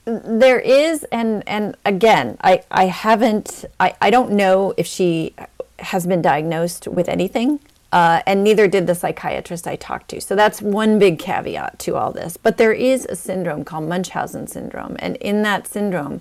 There 0.05 0.59
is, 0.59 1.03
and 1.05 1.43
and 1.47 1.75
again, 1.85 2.37
I 2.41 2.63
I 2.69 2.85
haven't, 2.85 3.65
I 3.79 3.95
I 4.01 4.09
don't 4.09 4.31
know 4.31 4.73
if 4.77 4.85
she 4.85 5.33
has 5.79 6.05
been 6.05 6.21
diagnosed 6.21 6.87
with 6.87 7.09
anything, 7.09 7.59
uh, 7.93 8.23
and 8.25 8.43
neither 8.43 8.67
did 8.67 8.87
the 8.87 8.95
psychiatrist 8.95 9.67
I 9.67 9.75
talked 9.75 10.09
to. 10.09 10.19
So 10.19 10.35
that's 10.35 10.63
one 10.63 10.97
big 10.97 11.19
caveat 11.19 11.77
to 11.79 11.95
all 11.95 12.11
this. 12.11 12.37
But 12.37 12.57
there 12.57 12.73
is 12.73 13.05
a 13.05 13.15
syndrome 13.15 13.63
called 13.63 13.87
Munchausen 13.87 14.47
syndrome, 14.47 14.95
and 14.97 15.15
in 15.17 15.43
that 15.43 15.67
syndrome, 15.67 16.19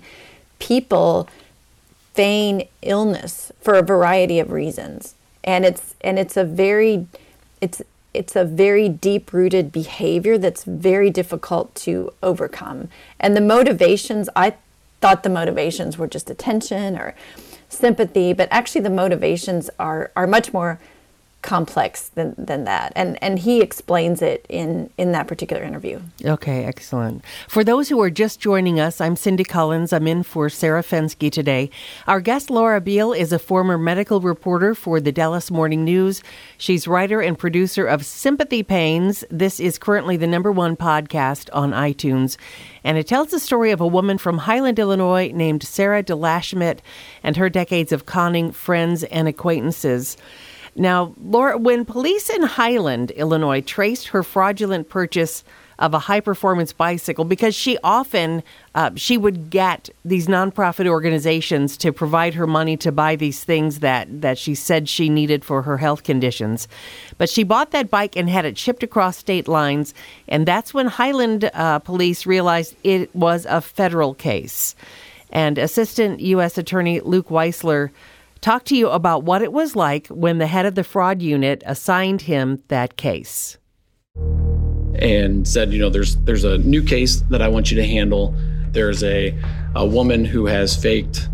people 0.59 1.27
feign 2.13 2.67
illness 2.83 3.51
for 3.59 3.73
a 3.73 3.81
variety 3.81 4.39
of 4.39 4.51
reasons, 4.51 5.15
and 5.43 5.65
it's 5.65 5.95
and 6.01 6.19
it's 6.19 6.37
a 6.37 6.43
very, 6.43 7.07
it's 7.59 7.81
it's 8.13 8.35
a 8.35 8.45
very 8.45 8.87
deep 8.87 9.33
rooted 9.33 9.71
behavior 9.71 10.37
that's 10.37 10.65
very 10.65 11.09
difficult 11.09 11.73
to 11.73 12.13
overcome. 12.21 12.87
And 13.19 13.35
the 13.35 13.41
motivations, 13.41 14.29
I 14.35 14.53
thought 15.01 15.23
the 15.23 15.29
motivations 15.29 15.97
were 15.97 16.07
just 16.07 16.29
attention 16.29 16.95
or 16.95 17.15
sympathy, 17.67 18.31
but 18.31 18.47
actually 18.51 18.81
the 18.81 18.91
motivations 18.91 19.71
are, 19.79 20.11
are 20.15 20.27
much 20.27 20.53
more 20.53 20.79
complex 21.43 22.09
than, 22.09 22.33
than 22.37 22.63
that. 22.63 22.93
And, 22.95 23.21
and 23.21 23.37
he 23.37 23.61
explains 23.61 24.21
it 24.21 24.45
in, 24.49 24.89
in 24.97 25.11
that 25.11 25.27
particular 25.27 25.61
interview. 25.61 25.99
Okay, 26.25 26.65
excellent. 26.65 27.23
For 27.47 27.63
those 27.63 27.89
who 27.89 28.01
are 28.01 28.09
just 28.09 28.39
joining 28.39 28.79
us, 28.79 28.99
I'm 28.99 29.15
Cindy 29.15 29.43
Collins. 29.43 29.93
I'm 29.93 30.07
in 30.07 30.23
for 30.23 30.49
Sarah 30.49 30.81
Fenske 30.81 31.31
today. 31.31 31.69
Our 32.07 32.21
guest, 32.21 32.49
Laura 32.49 32.81
Beil, 32.81 33.13
is 33.13 33.31
a 33.31 33.37
former 33.39 33.77
medical 33.77 34.21
reporter 34.21 34.73
for 34.73 34.99
the 34.99 35.11
Dallas 35.11 35.51
Morning 35.51 35.83
News. 35.83 36.23
She's 36.57 36.87
writer 36.87 37.21
and 37.21 37.37
producer 37.37 37.85
of 37.85 38.05
Sympathy 38.05 38.63
Pains. 38.63 39.23
This 39.29 39.59
is 39.59 39.77
currently 39.77 40.17
the 40.17 40.27
number 40.27 40.51
one 40.51 40.75
podcast 40.75 41.49
on 41.53 41.71
iTunes. 41.71 42.37
And 42.85 42.97
it 42.97 43.07
tells 43.07 43.31
the 43.31 43.39
story 43.39 43.71
of 43.71 43.81
a 43.81 43.87
woman 43.87 44.17
from 44.17 44.39
Highland, 44.39 44.79
Illinois 44.79 45.31
named 45.33 45.63
Sarah 45.63 46.03
DeLashmit 46.03 46.79
and 47.21 47.37
her 47.37 47.49
decades 47.49 47.91
of 47.91 48.05
conning 48.05 48.51
friends 48.51 49.03
and 49.03 49.27
acquaintances. 49.27 50.17
Now, 50.75 51.13
Laura, 51.21 51.57
when 51.57 51.85
police 51.85 52.29
in 52.29 52.43
Highland, 52.43 53.11
Illinois, 53.11 53.61
traced 53.61 54.07
her 54.09 54.23
fraudulent 54.23 54.89
purchase 54.89 55.43
of 55.79 55.93
a 55.93 55.99
high 55.99 56.19
performance 56.19 56.71
bicycle 56.71 57.25
because 57.25 57.55
she 57.55 57.77
often 57.83 58.43
uh, 58.75 58.91
she 58.95 59.17
would 59.17 59.49
get 59.49 59.89
these 60.05 60.27
nonprofit 60.27 60.87
organizations 60.87 61.77
to 61.77 61.91
provide 61.91 62.33
her 62.33 62.47
money 62.47 62.77
to 62.77 62.91
buy 62.91 63.15
these 63.15 63.43
things 63.43 63.79
that 63.79 64.21
that 64.21 64.37
she 64.37 64.55
said 64.55 64.87
she 64.87 65.09
needed 65.09 65.43
for 65.43 65.61
her 65.63 65.77
health 65.77 66.03
conditions. 66.03 66.67
But 67.17 67.29
she 67.29 67.43
bought 67.43 67.71
that 67.71 67.89
bike 67.89 68.15
and 68.15 68.29
had 68.29 68.45
it 68.45 68.57
shipped 68.57 68.83
across 68.83 69.17
state 69.17 69.47
lines 69.47 69.93
and 70.27 70.45
that's 70.45 70.73
when 70.73 70.87
highland 70.87 71.49
uh, 71.53 71.79
police 71.79 72.25
realized 72.25 72.75
it 72.83 73.13
was 73.15 73.45
a 73.49 73.61
federal 73.61 74.13
case. 74.13 74.75
And 75.31 75.57
assistant 75.57 76.19
u.s 76.19 76.57
attorney 76.57 76.99
luke 77.01 77.29
weisler 77.29 77.89
talked 78.43 78.67
to 78.67 78.75
you 78.75 78.89
about 78.89 79.23
what 79.23 79.41
it 79.41 79.51
was 79.51 79.75
like 79.75 80.07
when 80.07 80.37
the 80.37 80.47
head 80.47 80.65
of 80.65 80.75
the 80.75 80.83
fraud 80.83 81.21
unit 81.21 81.63
assigned 81.65 82.21
him 82.21 82.61
that 82.67 82.97
case 82.97 83.57
and 84.95 85.47
said, 85.47 85.73
you 85.73 85.79
know, 85.79 85.89
there's 85.89 86.17
there's 86.17 86.43
a 86.43 86.57
new 86.59 86.83
case 86.83 87.21
that 87.29 87.41
I 87.41 87.47
want 87.47 87.71
you 87.71 87.77
to 87.77 87.85
handle. 87.85 88.35
There's 88.71 89.03
a 89.03 89.37
a 89.75 89.85
woman 89.85 90.23
who 90.25 90.45
has 90.45 90.75
faked 90.75 91.29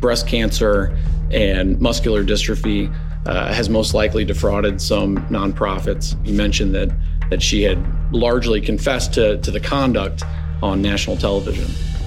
breast 0.00 0.26
cancer 0.26 0.96
and 1.30 1.80
muscular 1.80 2.24
dystrophy, 2.24 2.94
uh, 3.26 3.52
has 3.52 3.68
most 3.68 3.94
likely 3.94 4.24
defrauded 4.24 4.80
some 4.80 5.16
nonprofits. 5.28 6.14
You 6.26 6.34
mentioned 6.34 6.74
that 6.74 6.90
that 7.30 7.42
she 7.42 7.62
had 7.62 7.78
largely 8.12 8.60
confessed 8.60 9.14
to 9.14 9.38
to 9.38 9.50
the 9.50 9.60
conduct 9.60 10.22
on 10.62 10.82
national 10.82 11.16
television. 11.16 11.66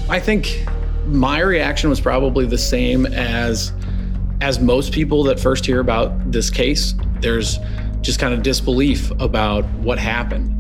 I 0.10 0.20
think 0.20 0.66
my 1.08 1.40
reaction 1.40 1.90
was 1.90 2.00
probably 2.00 2.46
the 2.46 2.58
same 2.58 3.06
as 3.08 3.72
as 4.42 4.60
most 4.60 4.92
people 4.92 5.24
that 5.24 5.40
first 5.40 5.66
hear 5.66 5.80
about 5.80 6.32
this 6.32 6.50
case. 6.50 6.96
There's 7.20 7.60
just 8.02 8.20
kind 8.20 8.34
of 8.34 8.42
disbelief 8.42 9.12
about 9.20 9.64
what 9.76 10.00
happened. 10.00 10.58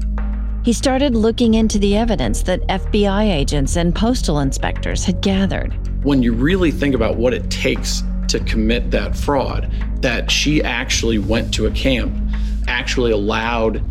He 0.63 0.73
started 0.73 1.15
looking 1.15 1.55
into 1.55 1.79
the 1.79 1.97
evidence 1.97 2.43
that 2.43 2.61
FBI 2.67 3.33
agents 3.33 3.75
and 3.75 3.95
postal 3.95 4.39
inspectors 4.39 5.03
had 5.03 5.21
gathered. 5.21 5.73
When 6.05 6.21
you 6.21 6.33
really 6.33 6.69
think 6.69 6.93
about 6.93 7.17
what 7.17 7.33
it 7.33 7.49
takes 7.49 8.03
to 8.27 8.39
commit 8.41 8.91
that 8.91 9.17
fraud, 9.17 9.73
that 10.01 10.29
she 10.29 10.63
actually 10.63 11.17
went 11.17 11.51
to 11.55 11.65
a 11.65 11.71
camp, 11.71 12.15
actually 12.67 13.11
allowed 13.11 13.83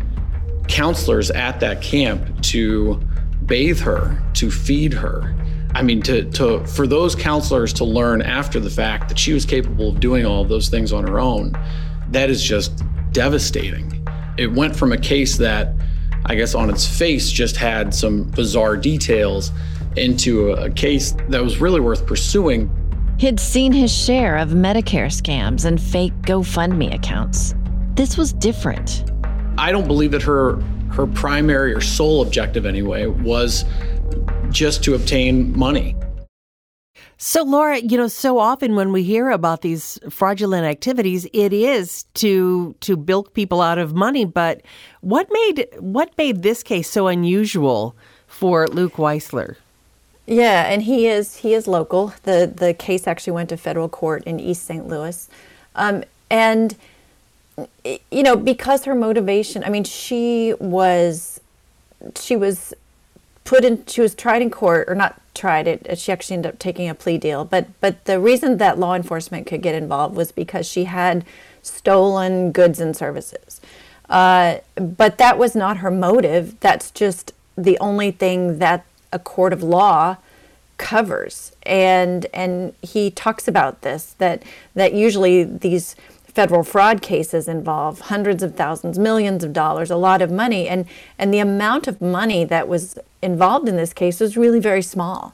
counselors 0.69 1.29
at 1.31 1.59
that 1.59 1.81
camp 1.81 2.41
to 2.43 3.01
bathe 3.45 3.81
her, 3.81 4.17
to 4.35 4.49
feed 4.49 4.93
her. 4.93 5.35
I 5.73 5.81
mean, 5.83 6.01
to, 6.03 6.29
to 6.31 6.65
for 6.65 6.85
those 6.85 7.15
counselors 7.15 7.73
to 7.73 7.85
learn 7.85 8.21
after 8.21 8.59
the 8.59 8.69
fact 8.69 9.09
that 9.09 9.17
she 9.17 9.33
was 9.33 9.45
capable 9.45 9.89
of 9.89 9.99
doing 9.99 10.25
all 10.25 10.41
of 10.41 10.49
those 10.49 10.69
things 10.69 10.91
on 10.91 11.07
her 11.07 11.19
own, 11.19 11.53
that 12.09 12.29
is 12.29 12.43
just 12.43 12.83
devastating. 13.11 14.05
It 14.37 14.51
went 14.51 14.75
from 14.75 14.91
a 14.91 14.97
case 14.97 15.37
that 15.37 15.73
I 16.25 16.35
guess 16.35 16.55
on 16.55 16.69
its 16.69 16.85
face 16.85 17.31
just 17.31 17.55
had 17.55 17.93
some 17.93 18.23
bizarre 18.23 18.77
details 18.77 19.51
into 19.95 20.51
a 20.51 20.69
case 20.69 21.15
that 21.29 21.41
was 21.41 21.59
really 21.59 21.79
worth 21.79 22.05
pursuing. 22.05 22.69
He'd 23.17 23.39
seen 23.39 23.71
his 23.71 23.91
share 23.91 24.37
of 24.37 24.49
Medicare 24.49 25.07
scams 25.07 25.65
and 25.65 25.81
fake 25.81 26.13
GoFundMe 26.21 26.93
accounts. 26.93 27.55
This 27.95 28.17
was 28.17 28.33
different. 28.33 29.11
I 29.57 29.71
don't 29.71 29.87
believe 29.87 30.11
that 30.11 30.21
her 30.23 30.61
her 30.91 31.07
primary 31.07 31.73
or 31.73 31.79
sole 31.79 32.21
objective 32.21 32.65
anyway 32.65 33.05
was 33.05 33.63
just 34.51 34.83
to 34.83 34.95
obtain 34.95 35.57
money. 35.57 35.95
So, 37.17 37.43
Laura, 37.43 37.77
you 37.77 37.97
know, 37.97 38.07
so 38.07 38.39
often 38.39 38.75
when 38.75 38.91
we 38.91 39.03
hear 39.03 39.29
about 39.29 39.61
these 39.61 39.99
fraudulent 40.09 40.65
activities, 40.65 41.27
it 41.33 41.53
is 41.53 42.03
to 42.15 42.75
to 42.81 42.97
bilk 42.97 43.33
people 43.33 43.61
out 43.61 43.77
of 43.77 43.93
money. 43.93 44.25
But 44.25 44.61
what 45.01 45.27
made 45.31 45.67
what 45.79 46.17
made 46.17 46.41
this 46.41 46.63
case 46.63 46.89
so 46.89 47.07
unusual 47.07 47.95
for 48.25 48.67
Luke 48.67 48.93
Weisler? 48.93 49.57
Yeah, 50.25 50.63
and 50.63 50.81
he 50.81 51.07
is 51.07 51.37
he 51.37 51.53
is 51.53 51.67
local. 51.67 52.13
the 52.23 52.51
The 52.53 52.73
case 52.73 53.05
actually 53.05 53.33
went 53.33 53.49
to 53.49 53.57
federal 53.57 53.89
court 53.89 54.23
in 54.23 54.39
East 54.39 54.65
St. 54.65 54.87
Louis, 54.87 55.29
um, 55.75 56.03
and 56.31 56.75
you 57.83 58.23
know, 58.23 58.35
because 58.35 58.85
her 58.85 58.95
motivation, 58.95 59.63
I 59.63 59.69
mean, 59.69 59.83
she 59.83 60.53
was, 60.59 61.39
she 62.15 62.35
was 62.35 62.73
put 63.51 63.65
in, 63.65 63.85
she 63.85 63.99
was 63.99 64.15
tried 64.15 64.41
in 64.41 64.49
court, 64.49 64.87
or 64.87 64.95
not 64.95 65.19
tried 65.35 65.67
it, 65.67 65.97
she 65.99 66.09
actually 66.09 66.35
ended 66.35 66.53
up 66.53 66.57
taking 66.57 66.87
a 66.87 66.95
plea 66.95 67.17
deal. 67.17 67.43
But, 67.43 67.67
but 67.81 68.05
the 68.05 68.17
reason 68.17 68.59
that 68.59 68.79
law 68.79 68.95
enforcement 68.95 69.45
could 69.45 69.61
get 69.61 69.75
involved 69.75 70.15
was 70.15 70.31
because 70.31 70.65
she 70.65 70.85
had 70.85 71.25
stolen 71.61 72.53
goods 72.53 72.79
and 72.79 72.95
services. 72.95 73.59
Uh, 74.09 74.59
but 74.75 75.17
that 75.17 75.37
was 75.37 75.53
not 75.53 75.77
her 75.77 75.91
motive. 75.91 76.57
That's 76.61 76.91
just 76.91 77.33
the 77.57 77.77
only 77.79 78.11
thing 78.11 78.59
that 78.59 78.85
a 79.11 79.19
court 79.19 79.51
of 79.51 79.61
law 79.61 80.15
covers. 80.77 81.53
And 81.63 82.27
and 82.33 82.73
he 82.81 83.11
talks 83.11 83.49
about 83.49 83.81
this 83.81 84.15
that 84.17 84.43
that 84.75 84.93
usually 84.93 85.43
these 85.43 85.97
federal 86.33 86.63
fraud 86.63 87.01
cases 87.01 87.47
involve 87.47 87.99
hundreds 88.01 88.41
of 88.41 88.55
thousands, 88.55 88.97
millions 88.97 89.43
of 89.43 89.53
dollars, 89.53 89.91
a 89.91 89.95
lot 89.97 90.21
of 90.21 90.31
money, 90.31 90.67
and 90.67 90.85
and 91.17 91.33
the 91.33 91.39
amount 91.39 91.87
of 91.87 92.01
money 92.01 92.43
that 92.45 92.67
was 92.67 92.97
involved 93.21 93.67
in 93.67 93.75
this 93.75 93.93
case 93.93 94.19
was 94.19 94.37
really 94.37 94.59
very 94.59 94.81
small. 94.81 95.33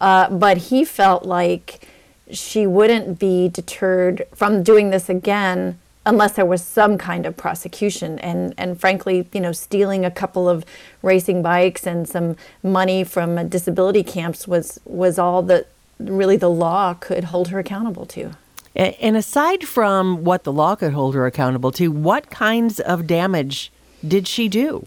Uh, 0.00 0.30
but 0.30 0.56
he 0.56 0.84
felt 0.84 1.24
like 1.24 1.86
she 2.30 2.66
wouldn't 2.66 3.18
be 3.18 3.48
deterred 3.48 4.22
from 4.34 4.62
doing 4.62 4.90
this 4.90 5.08
again 5.08 5.78
unless 6.06 6.32
there 6.32 6.46
was 6.46 6.62
some 6.62 6.96
kind 6.96 7.26
of 7.26 7.36
prosecution 7.36 8.18
and 8.20 8.54
and 8.56 8.80
frankly 8.80 9.26
you 9.32 9.40
know 9.40 9.52
stealing 9.52 10.04
a 10.04 10.10
couple 10.10 10.48
of 10.48 10.64
racing 11.02 11.42
bikes 11.42 11.86
and 11.86 12.08
some 12.08 12.36
money 12.62 13.02
from 13.04 13.48
disability 13.48 14.02
camps 14.02 14.46
was 14.46 14.78
was 14.84 15.18
all 15.18 15.42
that 15.42 15.66
really 15.98 16.36
the 16.36 16.50
law 16.50 16.94
could 16.94 17.24
hold 17.24 17.48
her 17.48 17.58
accountable 17.58 18.06
to 18.06 18.30
and 18.78 19.16
aside 19.16 19.64
from 19.64 20.24
what 20.24 20.44
the 20.44 20.52
law 20.52 20.76
could 20.76 20.92
hold 20.92 21.14
her 21.14 21.26
accountable 21.26 21.72
to 21.72 21.88
what 21.88 22.30
kinds 22.30 22.78
of 22.80 23.06
damage 23.06 23.72
did 24.06 24.28
she 24.28 24.48
do 24.48 24.86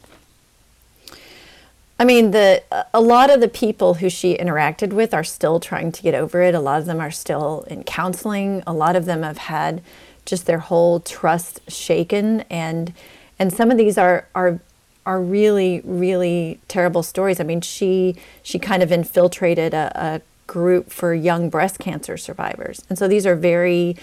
I 2.02 2.04
mean, 2.04 2.32
the 2.32 2.64
a 2.96 3.00
lot 3.00 3.30
of 3.30 3.42
the 3.42 3.48
people 3.48 3.94
who 3.94 4.10
she 4.10 4.36
interacted 4.36 4.92
with 4.92 5.14
are 5.14 5.24
still 5.24 5.60
trying 5.60 5.92
to 5.92 6.02
get 6.02 6.16
over 6.16 6.42
it. 6.42 6.56
A 6.56 6.60
lot 6.60 6.80
of 6.80 6.88
them 6.88 7.00
are 7.00 7.12
still 7.12 7.64
in 7.68 7.84
counseling. 7.84 8.64
A 8.66 8.74
lot 8.74 8.96
of 8.96 9.06
them 9.06 9.22
have 9.22 9.38
had 9.38 9.84
just 10.26 10.48
their 10.48 10.58
whole 10.58 11.00
trust 11.00 11.60
shaken, 11.70 12.42
and 12.50 12.92
and 13.38 13.54
some 13.54 13.70
of 13.70 13.78
these 13.78 14.00
are 14.00 14.26
are 14.34 14.60
are 15.06 15.22
really 15.22 15.84
really 15.84 16.60
terrible 16.68 17.04
stories. 17.04 17.40
I 17.40 17.44
mean, 17.44 17.62
she 17.62 18.16
she 18.42 18.58
kind 18.58 18.82
of 18.82 18.92
infiltrated 18.92 19.76
a, 19.76 19.92
a 19.94 20.22
group 20.48 20.92
for 20.92 21.14
young 21.14 21.50
breast 21.50 21.80
cancer 21.80 22.18
survivors, 22.18 22.84
and 22.90 22.98
so 22.98 23.08
these 23.08 23.26
are 23.26 23.36
very 23.36 23.96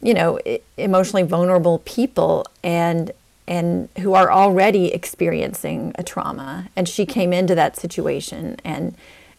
you 0.00 0.14
know 0.14 0.38
emotionally 0.76 1.22
vulnerable 1.22 1.80
people 1.84 2.46
and 2.62 3.12
and 3.46 3.88
who 4.00 4.12
are 4.12 4.30
already 4.30 4.92
experiencing 4.92 5.92
a 5.96 6.02
trauma. 6.02 6.68
And 6.76 6.86
she 6.86 7.06
came 7.06 7.32
into 7.32 7.54
that 7.54 7.76
situation 7.76 8.56
and 8.64 8.94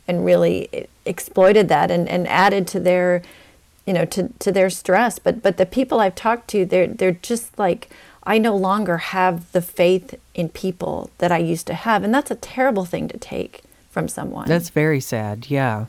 and 0.08 0.26
really 0.26 0.88
exploited 1.06 1.70
that 1.70 1.92
and, 1.92 2.10
and 2.10 2.28
added 2.28 2.68
to 2.68 2.80
their 2.80 3.22
you 3.86 3.94
know 3.94 4.06
to, 4.06 4.30
to 4.40 4.52
their 4.52 4.70
stress. 4.70 5.20
But 5.20 5.42
but 5.42 5.58
the 5.58 5.66
people 5.66 6.00
I've 6.00 6.16
talked 6.16 6.50
to, 6.50 6.66
they're 6.66 6.88
they're 6.88 7.12
just 7.12 7.58
like 7.58 7.90
I 8.24 8.38
no 8.38 8.56
longer 8.56 8.98
have 8.98 9.52
the 9.54 9.62
faith 9.62 10.20
in 10.34 10.50
people 10.50 11.10
that 11.20 11.32
I 11.32 11.38
used 11.38 11.68
to 11.68 11.74
have. 11.74 12.04
And 12.04 12.14
that's 12.14 12.32
a 12.32 12.36
terrible 12.36 12.86
thing 12.86 13.08
to 13.08 13.18
take 13.18 13.62
from 13.90 14.08
someone. 14.08 14.48
That's 14.48 14.70
very 14.70 15.00
sad, 15.00 15.48
yeah 15.50 15.86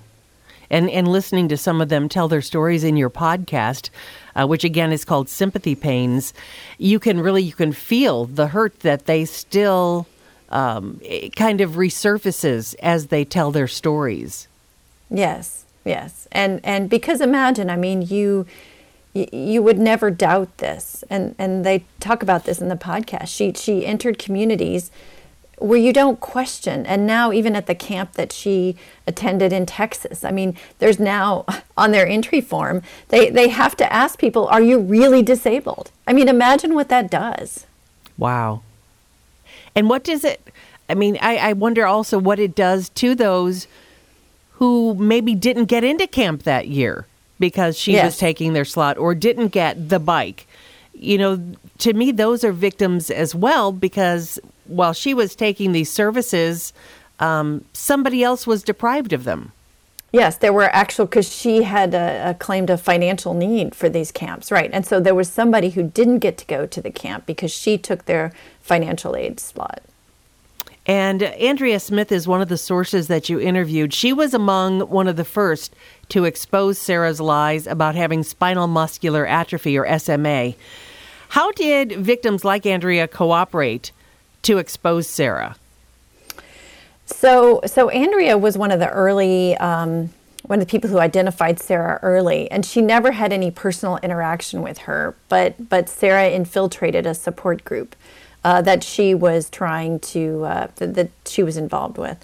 and, 0.70 0.88
and 0.90 1.08
listening 1.08 1.48
to 1.48 1.56
some 1.56 1.80
of 1.80 1.88
them 1.88 2.08
tell 2.08 2.28
their 2.28 2.42
stories 2.42 2.84
in 2.84 2.96
your 2.96 3.10
podcast, 3.10 3.90
uh, 4.34 4.46
which 4.46 4.64
again 4.64 4.92
is 4.92 5.04
called 5.04 5.28
Sympathy 5.28 5.74
Pains, 5.74 6.32
you 6.78 6.98
can 6.98 7.20
really 7.20 7.42
you 7.42 7.52
can 7.52 7.72
feel 7.72 8.26
the 8.26 8.48
hurt 8.48 8.80
that 8.80 9.06
they 9.06 9.24
still 9.24 10.06
um, 10.50 11.00
kind 11.36 11.60
of 11.60 11.72
resurfaces 11.72 12.74
as 12.82 13.08
they 13.08 13.24
tell 13.24 13.50
their 13.50 13.68
stories. 13.68 14.48
Yes, 15.10 15.64
yes, 15.84 16.28
and 16.32 16.60
and 16.64 16.88
because 16.88 17.20
imagine, 17.20 17.68
I 17.68 17.76
mean, 17.76 18.02
you 18.02 18.46
you 19.12 19.60
would 19.62 19.78
never 19.78 20.10
doubt 20.10 20.58
this, 20.58 21.02
and 21.10 21.34
and 21.38 21.64
they 21.64 21.84
talk 21.98 22.22
about 22.22 22.44
this 22.44 22.60
in 22.60 22.68
the 22.68 22.76
podcast. 22.76 23.28
She 23.28 23.52
she 23.52 23.84
entered 23.84 24.18
communities 24.18 24.90
where 25.60 25.78
you 25.78 25.92
don't 25.92 26.18
question. 26.20 26.86
And 26.86 27.06
now, 27.06 27.32
even 27.32 27.54
at 27.54 27.66
the 27.66 27.74
camp 27.74 28.14
that 28.14 28.32
she 28.32 28.76
attended 29.06 29.52
in 29.52 29.66
Texas, 29.66 30.24
I 30.24 30.30
mean, 30.30 30.56
there's 30.78 30.98
now 30.98 31.44
on 31.76 31.92
their 31.92 32.06
entry 32.06 32.40
form, 32.40 32.82
they, 33.08 33.30
they 33.30 33.48
have 33.48 33.76
to 33.76 33.92
ask 33.92 34.18
people, 34.18 34.46
Are 34.48 34.62
you 34.62 34.78
really 34.80 35.22
disabled? 35.22 35.90
I 36.06 36.12
mean, 36.12 36.28
imagine 36.28 36.74
what 36.74 36.88
that 36.88 37.10
does. 37.10 37.66
Wow. 38.18 38.62
And 39.74 39.88
what 39.88 40.02
does 40.02 40.24
it, 40.24 40.42
I 40.88 40.94
mean, 40.94 41.18
I, 41.22 41.36
I 41.36 41.52
wonder 41.52 41.86
also 41.86 42.18
what 42.18 42.38
it 42.38 42.54
does 42.54 42.88
to 42.90 43.14
those 43.14 43.66
who 44.54 44.94
maybe 44.94 45.34
didn't 45.34 45.66
get 45.66 45.84
into 45.84 46.06
camp 46.06 46.42
that 46.42 46.68
year 46.68 47.06
because 47.38 47.78
she 47.78 47.92
yes. 47.92 48.04
was 48.04 48.18
taking 48.18 48.52
their 48.52 48.64
slot 48.64 48.98
or 48.98 49.14
didn't 49.14 49.48
get 49.48 49.88
the 49.88 49.98
bike. 49.98 50.46
You 50.92 51.16
know, 51.18 51.54
to 51.80 51.92
me, 51.92 52.12
those 52.12 52.44
are 52.44 52.52
victims 52.52 53.10
as 53.10 53.34
well 53.34 53.72
because 53.72 54.38
while 54.66 54.92
she 54.92 55.14
was 55.14 55.34
taking 55.34 55.72
these 55.72 55.90
services, 55.90 56.72
um, 57.18 57.64
somebody 57.72 58.22
else 58.22 58.46
was 58.46 58.62
deprived 58.62 59.12
of 59.12 59.24
them. 59.24 59.52
Yes, 60.12 60.38
there 60.38 60.52
were 60.52 60.64
actual 60.74 61.06
because 61.06 61.32
she 61.32 61.62
had 61.62 61.94
a, 61.94 62.30
a 62.30 62.34
claimed 62.34 62.68
a 62.68 62.76
financial 62.76 63.32
need 63.32 63.74
for 63.74 63.88
these 63.88 64.10
camps, 64.10 64.50
right? 64.50 64.70
And 64.72 64.84
so 64.84 64.98
there 64.98 65.14
was 65.14 65.30
somebody 65.30 65.70
who 65.70 65.84
didn't 65.84 66.18
get 66.18 66.36
to 66.38 66.46
go 66.46 66.66
to 66.66 66.80
the 66.80 66.90
camp 66.90 67.26
because 67.26 67.52
she 67.52 67.78
took 67.78 68.06
their 68.06 68.32
financial 68.60 69.14
aid 69.14 69.38
slot. 69.38 69.82
And 70.86 71.22
Andrea 71.22 71.78
Smith 71.78 72.10
is 72.10 72.26
one 72.26 72.40
of 72.40 72.48
the 72.48 72.58
sources 72.58 73.06
that 73.06 73.28
you 73.28 73.38
interviewed. 73.38 73.94
She 73.94 74.12
was 74.12 74.34
among 74.34 74.80
one 74.80 75.06
of 75.06 75.16
the 75.16 75.24
first 75.24 75.74
to 76.08 76.24
expose 76.24 76.78
Sarah's 76.78 77.20
lies 77.20 77.68
about 77.68 77.94
having 77.94 78.24
spinal 78.24 78.66
muscular 78.66 79.24
atrophy 79.24 79.78
or 79.78 79.98
SMA. 79.98 80.54
How 81.30 81.52
did 81.52 81.92
victims 81.92 82.44
like 82.44 82.66
Andrea 82.66 83.06
cooperate 83.06 83.92
to 84.42 84.58
expose 84.58 85.06
Sarah? 85.06 85.54
So, 87.06 87.60
so 87.66 87.88
Andrea 87.88 88.36
was 88.36 88.58
one 88.58 88.72
of 88.72 88.80
the 88.80 88.90
early, 88.90 89.56
um, 89.58 90.10
one 90.42 90.58
of 90.58 90.66
the 90.66 90.70
people 90.70 90.90
who 90.90 90.98
identified 90.98 91.60
Sarah 91.60 92.00
early, 92.02 92.50
and 92.50 92.66
she 92.66 92.82
never 92.82 93.12
had 93.12 93.32
any 93.32 93.52
personal 93.52 93.98
interaction 93.98 94.60
with 94.60 94.78
her. 94.78 95.14
But, 95.28 95.68
but 95.68 95.88
Sarah 95.88 96.28
infiltrated 96.30 97.06
a 97.06 97.14
support 97.14 97.64
group 97.64 97.94
uh, 98.42 98.60
that 98.62 98.82
she 98.82 99.14
was 99.14 99.48
trying 99.50 100.00
to, 100.00 100.44
uh, 100.44 100.68
that, 100.76 100.94
that, 100.94 101.10
she 101.26 101.44
was 101.44 101.56
involved 101.56 101.96
with. 101.96 102.18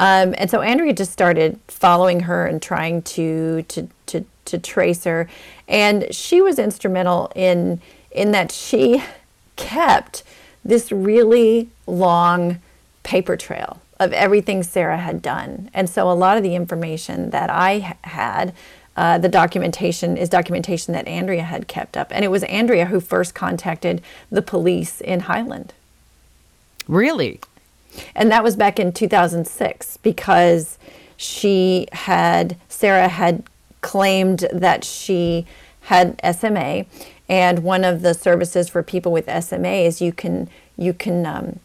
Um, 0.00 0.34
and 0.36 0.50
so 0.50 0.62
Andrea 0.62 0.94
just 0.94 1.12
started 1.12 1.60
following 1.68 2.20
her 2.20 2.44
and 2.44 2.60
trying 2.60 3.02
to, 3.02 3.62
to, 3.62 3.88
to, 4.06 4.24
to 4.46 4.58
trace 4.58 5.04
her. 5.04 5.28
And 5.68 6.12
she 6.12 6.40
was 6.40 6.58
instrumental 6.58 7.30
in, 7.36 7.80
in 8.10 8.32
that 8.32 8.52
she 8.52 9.02
kept 9.56 10.22
this 10.64 10.92
really 10.92 11.68
long 11.86 12.58
paper 13.02 13.36
trail 13.36 13.80
of 13.98 14.12
everything 14.12 14.62
Sarah 14.62 14.98
had 14.98 15.20
done. 15.20 15.70
And 15.74 15.88
so 15.90 16.10
a 16.10 16.12
lot 16.12 16.36
of 16.36 16.42
the 16.42 16.54
information 16.54 17.30
that 17.30 17.50
I 17.50 17.96
had, 18.04 18.54
uh, 18.96 19.18
the 19.18 19.28
documentation 19.28 20.16
is 20.16 20.28
documentation 20.28 20.94
that 20.94 21.08
Andrea 21.08 21.42
had 21.42 21.68
kept 21.68 21.96
up. 21.96 22.08
And 22.10 22.24
it 22.24 22.28
was 22.28 22.44
Andrea 22.44 22.86
who 22.86 23.00
first 23.00 23.34
contacted 23.34 24.02
the 24.30 24.42
police 24.42 25.00
in 25.00 25.20
Highland. 25.20 25.72
Really? 26.86 27.40
And 28.14 28.30
that 28.30 28.44
was 28.44 28.54
back 28.54 28.78
in 28.78 28.92
2006 28.92 29.96
because 29.98 30.78
she 31.16 31.88
had, 31.92 32.56
Sarah 32.68 33.08
had 33.08 33.42
claimed 33.80 34.46
that 34.52 34.84
she 34.84 35.46
had 35.82 36.20
SMA 36.36 36.84
and 37.28 37.60
one 37.60 37.84
of 37.84 38.02
the 38.02 38.14
services 38.14 38.68
for 38.68 38.82
people 38.82 39.12
with 39.12 39.28
SMA 39.44 39.68
is 39.68 40.00
you 40.00 40.12
can 40.12 40.48
you 40.76 40.92
can 40.92 41.26
um, 41.26 41.60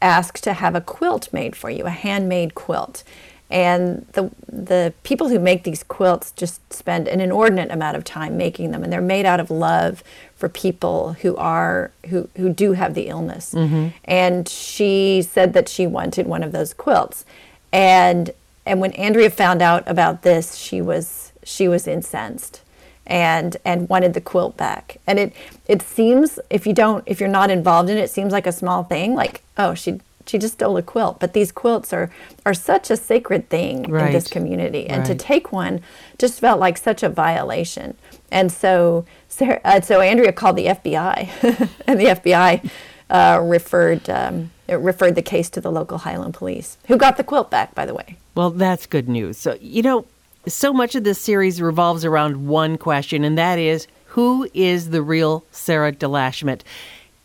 ask 0.00 0.38
to 0.40 0.52
have 0.52 0.74
a 0.74 0.80
quilt 0.80 1.32
made 1.32 1.56
for 1.56 1.70
you, 1.70 1.84
a 1.84 1.90
handmade 1.90 2.54
quilt. 2.54 3.02
And 3.50 4.06
the 4.12 4.30
the 4.48 4.94
people 5.02 5.28
who 5.28 5.38
make 5.38 5.64
these 5.64 5.82
quilts 5.82 6.32
just 6.32 6.72
spend 6.72 7.08
an 7.08 7.20
inordinate 7.20 7.70
amount 7.70 7.96
of 7.96 8.04
time 8.04 8.36
making 8.36 8.70
them, 8.70 8.82
and 8.82 8.92
they're 8.92 9.00
made 9.00 9.26
out 9.26 9.40
of 9.40 9.50
love 9.50 10.02
for 10.36 10.48
people 10.48 11.14
who 11.14 11.36
are 11.36 11.90
who 12.08 12.28
who 12.36 12.48
do 12.48 12.72
have 12.72 12.94
the 12.94 13.08
illness. 13.08 13.52
Mm-hmm. 13.54 13.88
And 14.04 14.48
she 14.48 15.22
said 15.22 15.52
that 15.52 15.68
she 15.68 15.86
wanted 15.86 16.26
one 16.26 16.42
of 16.42 16.52
those 16.52 16.72
quilts, 16.72 17.24
and 17.72 18.30
and 18.64 18.80
when 18.80 18.92
Andrea 18.92 19.30
found 19.30 19.60
out 19.60 19.82
about 19.86 20.22
this, 20.22 20.56
she 20.56 20.80
was 20.80 21.32
she 21.42 21.68
was 21.68 21.86
incensed 21.86 22.62
and 23.06 23.56
and 23.64 23.88
wanted 23.88 24.14
the 24.14 24.20
quilt 24.20 24.56
back. 24.56 24.98
And 25.06 25.18
it 25.18 25.32
it 25.66 25.82
seems 25.82 26.38
if 26.50 26.66
you 26.66 26.72
don't 26.72 27.02
if 27.06 27.20
you're 27.20 27.28
not 27.28 27.50
involved 27.50 27.90
in 27.90 27.96
it, 27.98 28.02
it 28.02 28.10
seems 28.10 28.32
like 28.32 28.46
a 28.46 28.52
small 28.52 28.84
thing, 28.84 29.14
like 29.14 29.42
oh 29.58 29.74
she 29.74 30.00
she 30.26 30.38
just 30.38 30.54
stole 30.54 30.76
a 30.78 30.82
quilt. 30.82 31.20
But 31.20 31.32
these 31.34 31.52
quilts 31.52 31.92
are 31.92 32.10
are 32.46 32.54
such 32.54 32.90
a 32.90 32.96
sacred 32.96 33.48
thing 33.50 33.82
Right. 33.90 34.06
in 34.06 34.12
this 34.12 34.28
community, 34.28 34.86
and 34.86 35.04
to 35.06 35.14
take 35.14 35.52
one 35.52 35.80
just 36.18 36.40
felt 36.40 36.58
like 36.60 36.78
such 36.78 37.02
a 37.02 37.08
violation. 37.08 37.96
And 38.30 38.50
so, 38.50 39.04
Sarah, 39.28 39.60
uh, 39.64 39.80
so 39.80 40.00
Andrea 40.00 40.32
called 40.32 40.56
the 40.56 40.66
FBI, 40.66 41.68
and 41.86 42.00
the 42.00 42.06
FBI 42.06 42.68
uh, 43.10 43.40
referred 43.44 44.08
um, 44.08 44.50
it 44.66 44.74
referred 44.76 45.14
the 45.14 45.22
case 45.22 45.50
to 45.50 45.60
the 45.60 45.70
local 45.70 45.98
Highland 45.98 46.34
police, 46.34 46.78
who 46.86 46.96
got 46.96 47.16
the 47.18 47.24
quilt 47.24 47.50
back, 47.50 47.74
by 47.74 47.84
the 47.84 47.92
way. 47.94 48.16
Well, 48.34 48.50
that's 48.50 48.86
good 48.86 49.08
news. 49.08 49.36
So, 49.36 49.56
you 49.60 49.82
know, 49.82 50.06
so 50.46 50.72
much 50.72 50.94
of 50.94 51.04
this 51.04 51.20
series 51.20 51.60
revolves 51.60 52.04
around 52.04 52.46
one 52.46 52.76
question, 52.78 53.24
and 53.24 53.38
that 53.38 53.58
is 53.58 53.86
who 54.06 54.48
is 54.54 54.90
the 54.90 55.02
real 55.02 55.44
Sarah 55.50 55.92
DeLashmit? 55.92 56.60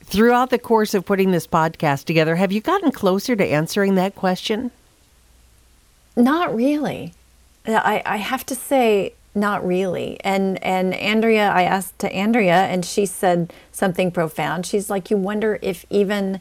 Throughout 0.04 0.50
the 0.50 0.58
course 0.58 0.94
of 0.94 1.06
putting 1.06 1.32
this 1.32 1.46
podcast 1.46 2.06
together, 2.06 2.36
have 2.36 2.52
you 2.52 2.62
gotten 2.62 2.92
closer 2.92 3.36
to 3.36 3.46
answering 3.46 3.96
that 3.96 4.16
question? 4.16 4.72
Not 6.16 6.56
really. 6.56 7.14
I, 7.68 8.02
I 8.06 8.18
have 8.18 8.46
to 8.48 8.56
say, 8.56 9.14
not 9.36 9.66
really. 9.66 10.20
And 10.24 10.62
and 10.64 10.96
Andrea, 10.96 11.50
I 11.50 11.64
asked 11.64 12.00
to 12.00 12.12
Andrea, 12.12 12.64
and 12.64 12.84
she 12.84 13.06
said 13.06 13.54
something 13.72 14.12
profound. 14.12 14.66
She's 14.66 14.90
like, 14.90 15.12
you 15.12 15.18
wonder 15.18 15.60
if 15.62 15.86
even 15.90 16.40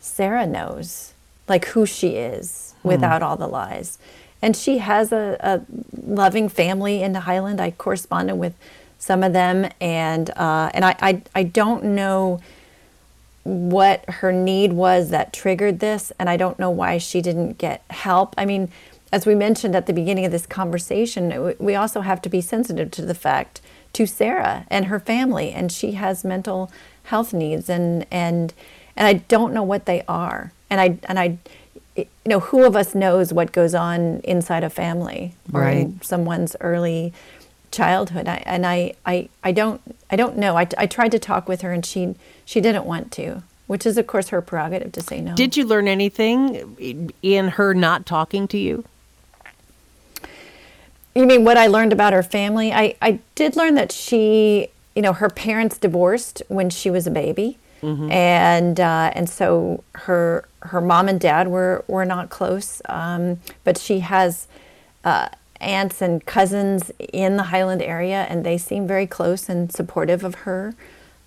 Sarah 0.00 0.46
knows, 0.46 1.14
like 1.46 1.66
who 1.66 1.86
she 1.86 2.16
is 2.16 2.74
hmm. 2.82 2.88
without 2.88 3.22
all 3.22 3.36
the 3.36 3.46
lies. 3.46 3.98
And 4.40 4.56
she 4.56 4.78
has 4.78 5.12
a, 5.12 5.36
a 5.40 5.62
loving 6.06 6.48
family 6.48 7.02
in 7.02 7.12
the 7.12 7.20
Highland. 7.20 7.60
I 7.60 7.72
corresponded 7.72 8.38
with 8.38 8.54
some 8.98 9.22
of 9.22 9.32
them, 9.32 9.70
and 9.80 10.30
uh, 10.30 10.70
and 10.74 10.84
I, 10.84 10.96
I 11.00 11.22
I 11.34 11.42
don't 11.44 11.84
know 11.84 12.40
what 13.44 14.04
her 14.08 14.32
need 14.32 14.72
was 14.72 15.10
that 15.10 15.32
triggered 15.32 15.80
this, 15.80 16.12
and 16.18 16.28
I 16.28 16.36
don't 16.36 16.58
know 16.58 16.70
why 16.70 16.98
she 16.98 17.20
didn't 17.20 17.58
get 17.58 17.82
help. 17.90 18.34
I 18.36 18.44
mean, 18.44 18.70
as 19.12 19.24
we 19.24 19.34
mentioned 19.34 19.74
at 19.74 19.86
the 19.86 19.92
beginning 19.92 20.24
of 20.24 20.32
this 20.32 20.46
conversation, 20.46 21.54
we 21.58 21.74
also 21.74 22.02
have 22.02 22.20
to 22.22 22.28
be 22.28 22.40
sensitive 22.40 22.90
to 22.92 23.02
the 23.02 23.14
fact 23.14 23.60
to 23.94 24.06
Sarah 24.06 24.66
and 24.68 24.86
her 24.86 25.00
family, 25.00 25.52
and 25.52 25.72
she 25.72 25.92
has 25.92 26.24
mental 26.24 26.70
health 27.04 27.32
needs, 27.32 27.70
and 27.70 28.06
and 28.10 28.52
and 28.96 29.06
I 29.06 29.14
don't 29.14 29.54
know 29.54 29.62
what 29.62 29.86
they 29.86 30.02
are, 30.06 30.52
and 30.68 30.80
I 30.80 30.98
and 31.04 31.18
I, 31.18 31.38
you 31.98 32.06
know, 32.26 32.40
who 32.40 32.64
of 32.64 32.76
us 32.76 32.94
knows 32.94 33.32
what 33.32 33.52
goes 33.52 33.74
on 33.74 34.20
inside 34.24 34.64
a 34.64 34.70
family 34.70 35.34
or 35.52 35.64
in 35.68 36.00
someone's 36.02 36.56
early 36.60 37.12
childhood. 37.70 38.28
I, 38.28 38.42
and 38.46 38.66
I, 38.66 38.94
I 39.04 39.28
i 39.42 39.52
don't 39.52 39.80
i 40.10 40.16
don't 40.16 40.36
know. 40.36 40.56
I, 40.56 40.66
I 40.76 40.86
tried 40.86 41.12
to 41.12 41.18
talk 41.18 41.48
with 41.48 41.60
her 41.62 41.72
and 41.72 41.84
she 41.84 42.14
she 42.44 42.60
didn't 42.60 42.84
want 42.84 43.12
to 43.12 43.42
which 43.66 43.84
is 43.84 43.98
of 43.98 44.06
course 44.06 44.28
her 44.28 44.40
prerogative 44.40 44.92
to 44.92 45.02
say 45.02 45.20
no. 45.20 45.34
Did 45.34 45.56
you 45.56 45.64
learn 45.64 45.88
anything 45.88 47.12
in 47.22 47.48
her 47.48 47.74
not 47.74 48.06
talking 48.06 48.48
to 48.48 48.58
you? 48.58 48.84
you 51.14 51.26
mean 51.26 51.42
what 51.44 51.56
i 51.56 51.66
learned 51.66 51.92
about 51.92 52.12
her 52.12 52.22
family? 52.22 52.72
I 52.72 52.96
i 53.02 53.20
did 53.34 53.56
learn 53.56 53.74
that 53.74 53.92
she 53.92 54.68
you 54.94 55.02
know 55.02 55.12
her 55.12 55.28
parents 55.28 55.76
divorced 55.78 56.42
when 56.48 56.70
she 56.70 56.90
was 56.90 57.06
a 57.06 57.10
baby 57.10 57.58
and 57.82 58.80
uh, 58.80 59.10
and 59.14 59.28
so 59.28 59.84
her 59.94 60.48
her 60.62 60.80
mom 60.80 61.08
and 61.08 61.20
dad 61.20 61.48
were 61.48 61.84
were 61.86 62.04
not 62.04 62.28
close 62.30 62.82
um, 62.88 63.38
but 63.64 63.78
she 63.78 64.00
has 64.00 64.48
uh, 65.04 65.28
aunts 65.60 66.00
and 66.02 66.24
cousins 66.24 66.90
in 67.12 67.36
the 67.36 67.44
Highland 67.44 67.82
area, 67.82 68.26
and 68.28 68.44
they 68.44 68.58
seem 68.58 68.86
very 68.86 69.06
close 69.06 69.48
and 69.48 69.72
supportive 69.72 70.24
of 70.24 70.34
her. 70.36 70.74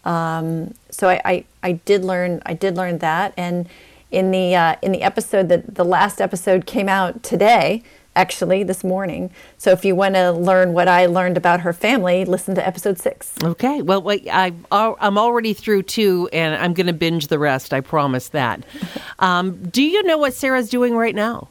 Um, 0.03 0.73
so 0.89 1.09
I, 1.09 1.21
I, 1.25 1.45
I 1.63 1.71
did 1.73 2.03
learn 2.03 2.41
I 2.45 2.53
did 2.53 2.75
learn 2.75 2.99
that, 2.99 3.33
and 3.37 3.67
in 4.09 4.31
the 4.31 4.55
uh, 4.55 4.75
in 4.81 4.91
the 4.91 5.03
episode 5.03 5.49
that 5.49 5.75
the 5.75 5.85
last 5.85 6.19
episode 6.21 6.65
came 6.65 6.89
out 6.89 7.23
today, 7.23 7.83
actually 8.15 8.63
this 8.63 8.83
morning. 8.83 9.31
So 9.57 9.71
if 9.71 9.85
you 9.85 9.95
want 9.95 10.15
to 10.15 10.31
learn 10.31 10.73
what 10.73 10.87
I 10.87 11.05
learned 11.05 11.37
about 11.37 11.61
her 11.61 11.73
family, 11.73 12.25
listen 12.25 12.55
to 12.55 12.65
episode 12.65 12.99
six. 12.99 13.33
Okay. 13.43 13.81
Well, 13.81 14.01
wait, 14.01 14.27
I, 14.31 14.53
I'm 14.71 15.17
already 15.17 15.53
through 15.53 15.83
two, 15.83 16.29
and 16.33 16.55
I'm 16.55 16.73
going 16.73 16.87
to 16.87 16.93
binge 16.93 17.27
the 17.27 17.39
rest. 17.39 17.73
I 17.73 17.81
promise 17.81 18.29
that. 18.29 18.63
Um, 19.19 19.69
do 19.69 19.83
you 19.83 20.01
know 20.01 20.17
what 20.17 20.33
Sarah's 20.33 20.67
doing 20.67 20.95
right 20.95 21.13
now? 21.13 21.47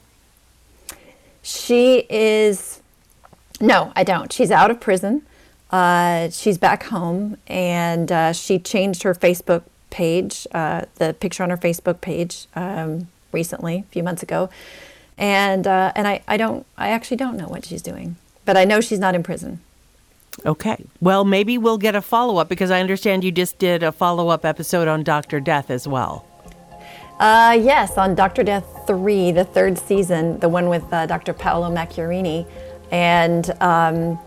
She 1.40 2.04
is, 2.10 2.82
no, 3.60 3.92
I 3.94 4.02
don't. 4.02 4.32
She's 4.32 4.50
out 4.50 4.72
of 4.72 4.80
prison. 4.80 5.22
Uh, 5.70 6.30
she's 6.30 6.58
back 6.58 6.82
home, 6.84 7.36
and 7.46 8.10
uh, 8.10 8.32
she 8.32 8.58
changed 8.58 9.04
her 9.04 9.14
Facebook 9.14 9.62
page, 9.90 10.48
uh, 10.52 10.86
the 10.96 11.14
picture 11.14 11.44
on 11.44 11.50
her 11.50 11.56
Facebook 11.56 12.00
page 12.00 12.46
um, 12.56 13.06
recently, 13.30 13.78
a 13.88 13.92
few 13.92 14.02
months 14.02 14.22
ago. 14.22 14.50
And 15.20 15.66
uh, 15.66 15.92
and 15.94 16.08
I, 16.08 16.22
I 16.26 16.36
don't, 16.36 16.66
I 16.76 16.88
actually 16.88 17.18
don't 17.18 17.36
know 17.36 17.46
what 17.46 17.66
she's 17.66 17.82
doing, 17.82 18.16
but 18.46 18.56
I 18.56 18.64
know 18.64 18.80
she's 18.80 18.98
not 18.98 19.14
in 19.14 19.22
prison. 19.22 19.60
Okay. 20.46 20.84
Well, 21.00 21.24
maybe 21.24 21.58
we'll 21.58 21.78
get 21.78 21.94
a 21.94 22.00
follow 22.00 22.38
up 22.38 22.48
because 22.48 22.70
I 22.70 22.80
understand 22.80 23.22
you 23.22 23.30
just 23.30 23.58
did 23.58 23.82
a 23.82 23.92
follow 23.92 24.28
up 24.28 24.44
episode 24.44 24.88
on 24.88 25.02
Dr. 25.02 25.38
Death 25.38 25.70
as 25.70 25.86
well. 25.86 26.24
Uh, 27.18 27.58
yes, 27.60 27.98
on 27.98 28.14
Dr. 28.14 28.42
Death 28.42 28.64
3, 28.86 29.32
the 29.32 29.44
third 29.44 29.76
season, 29.76 30.38
the 30.38 30.48
one 30.48 30.70
with 30.70 30.90
uh, 30.90 31.04
Dr. 31.04 31.34
Paolo 31.34 31.70
Macchiarini. 31.70 32.46
And 32.90 33.50
um, 33.60 34.18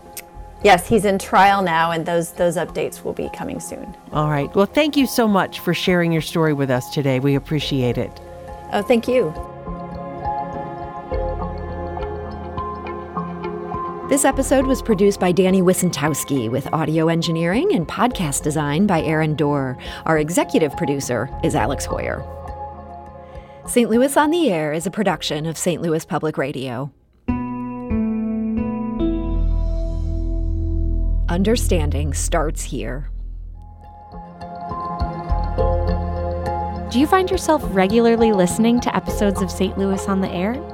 yes, 0.62 0.88
he's 0.88 1.04
in 1.04 1.18
trial 1.18 1.60
now, 1.60 1.90
and 1.90 2.06
those, 2.06 2.30
those 2.32 2.56
updates 2.56 3.02
will 3.02 3.12
be 3.12 3.28
coming 3.34 3.58
soon. 3.58 3.96
All 4.12 4.30
right. 4.30 4.54
Well, 4.54 4.66
thank 4.66 4.96
you 4.96 5.08
so 5.08 5.26
much 5.26 5.58
for 5.58 5.74
sharing 5.74 6.12
your 6.12 6.22
story 6.22 6.52
with 6.52 6.70
us 6.70 6.94
today. 6.94 7.18
We 7.18 7.34
appreciate 7.34 7.98
it. 7.98 8.20
Oh, 8.72 8.82
thank 8.82 9.08
you. 9.08 9.34
This 14.06 14.26
episode 14.26 14.66
was 14.66 14.82
produced 14.82 15.18
by 15.18 15.32
Danny 15.32 15.62
Wicentowski 15.62 16.50
with 16.50 16.70
audio 16.74 17.08
engineering 17.08 17.74
and 17.74 17.88
podcast 17.88 18.42
design 18.42 18.86
by 18.86 19.00
Aaron 19.00 19.34
Doerr. 19.34 19.78
Our 20.04 20.18
executive 20.18 20.76
producer 20.76 21.30
is 21.42 21.54
Alex 21.54 21.86
Heuer. 21.86 22.22
St. 23.66 23.88
Louis 23.88 24.14
on 24.18 24.30
the 24.30 24.50
Air 24.50 24.74
is 24.74 24.86
a 24.86 24.90
production 24.90 25.46
of 25.46 25.56
St. 25.56 25.80
Louis 25.80 26.04
Public 26.04 26.36
Radio. 26.36 26.92
Understanding 31.30 32.12
starts 32.12 32.62
here. 32.62 33.08
Do 36.90 37.00
you 37.00 37.06
find 37.06 37.30
yourself 37.30 37.62
regularly 37.68 38.32
listening 38.32 38.80
to 38.82 38.94
episodes 38.94 39.40
of 39.40 39.50
St. 39.50 39.78
Louis 39.78 40.06
on 40.06 40.20
the 40.20 40.28
Air? 40.28 40.73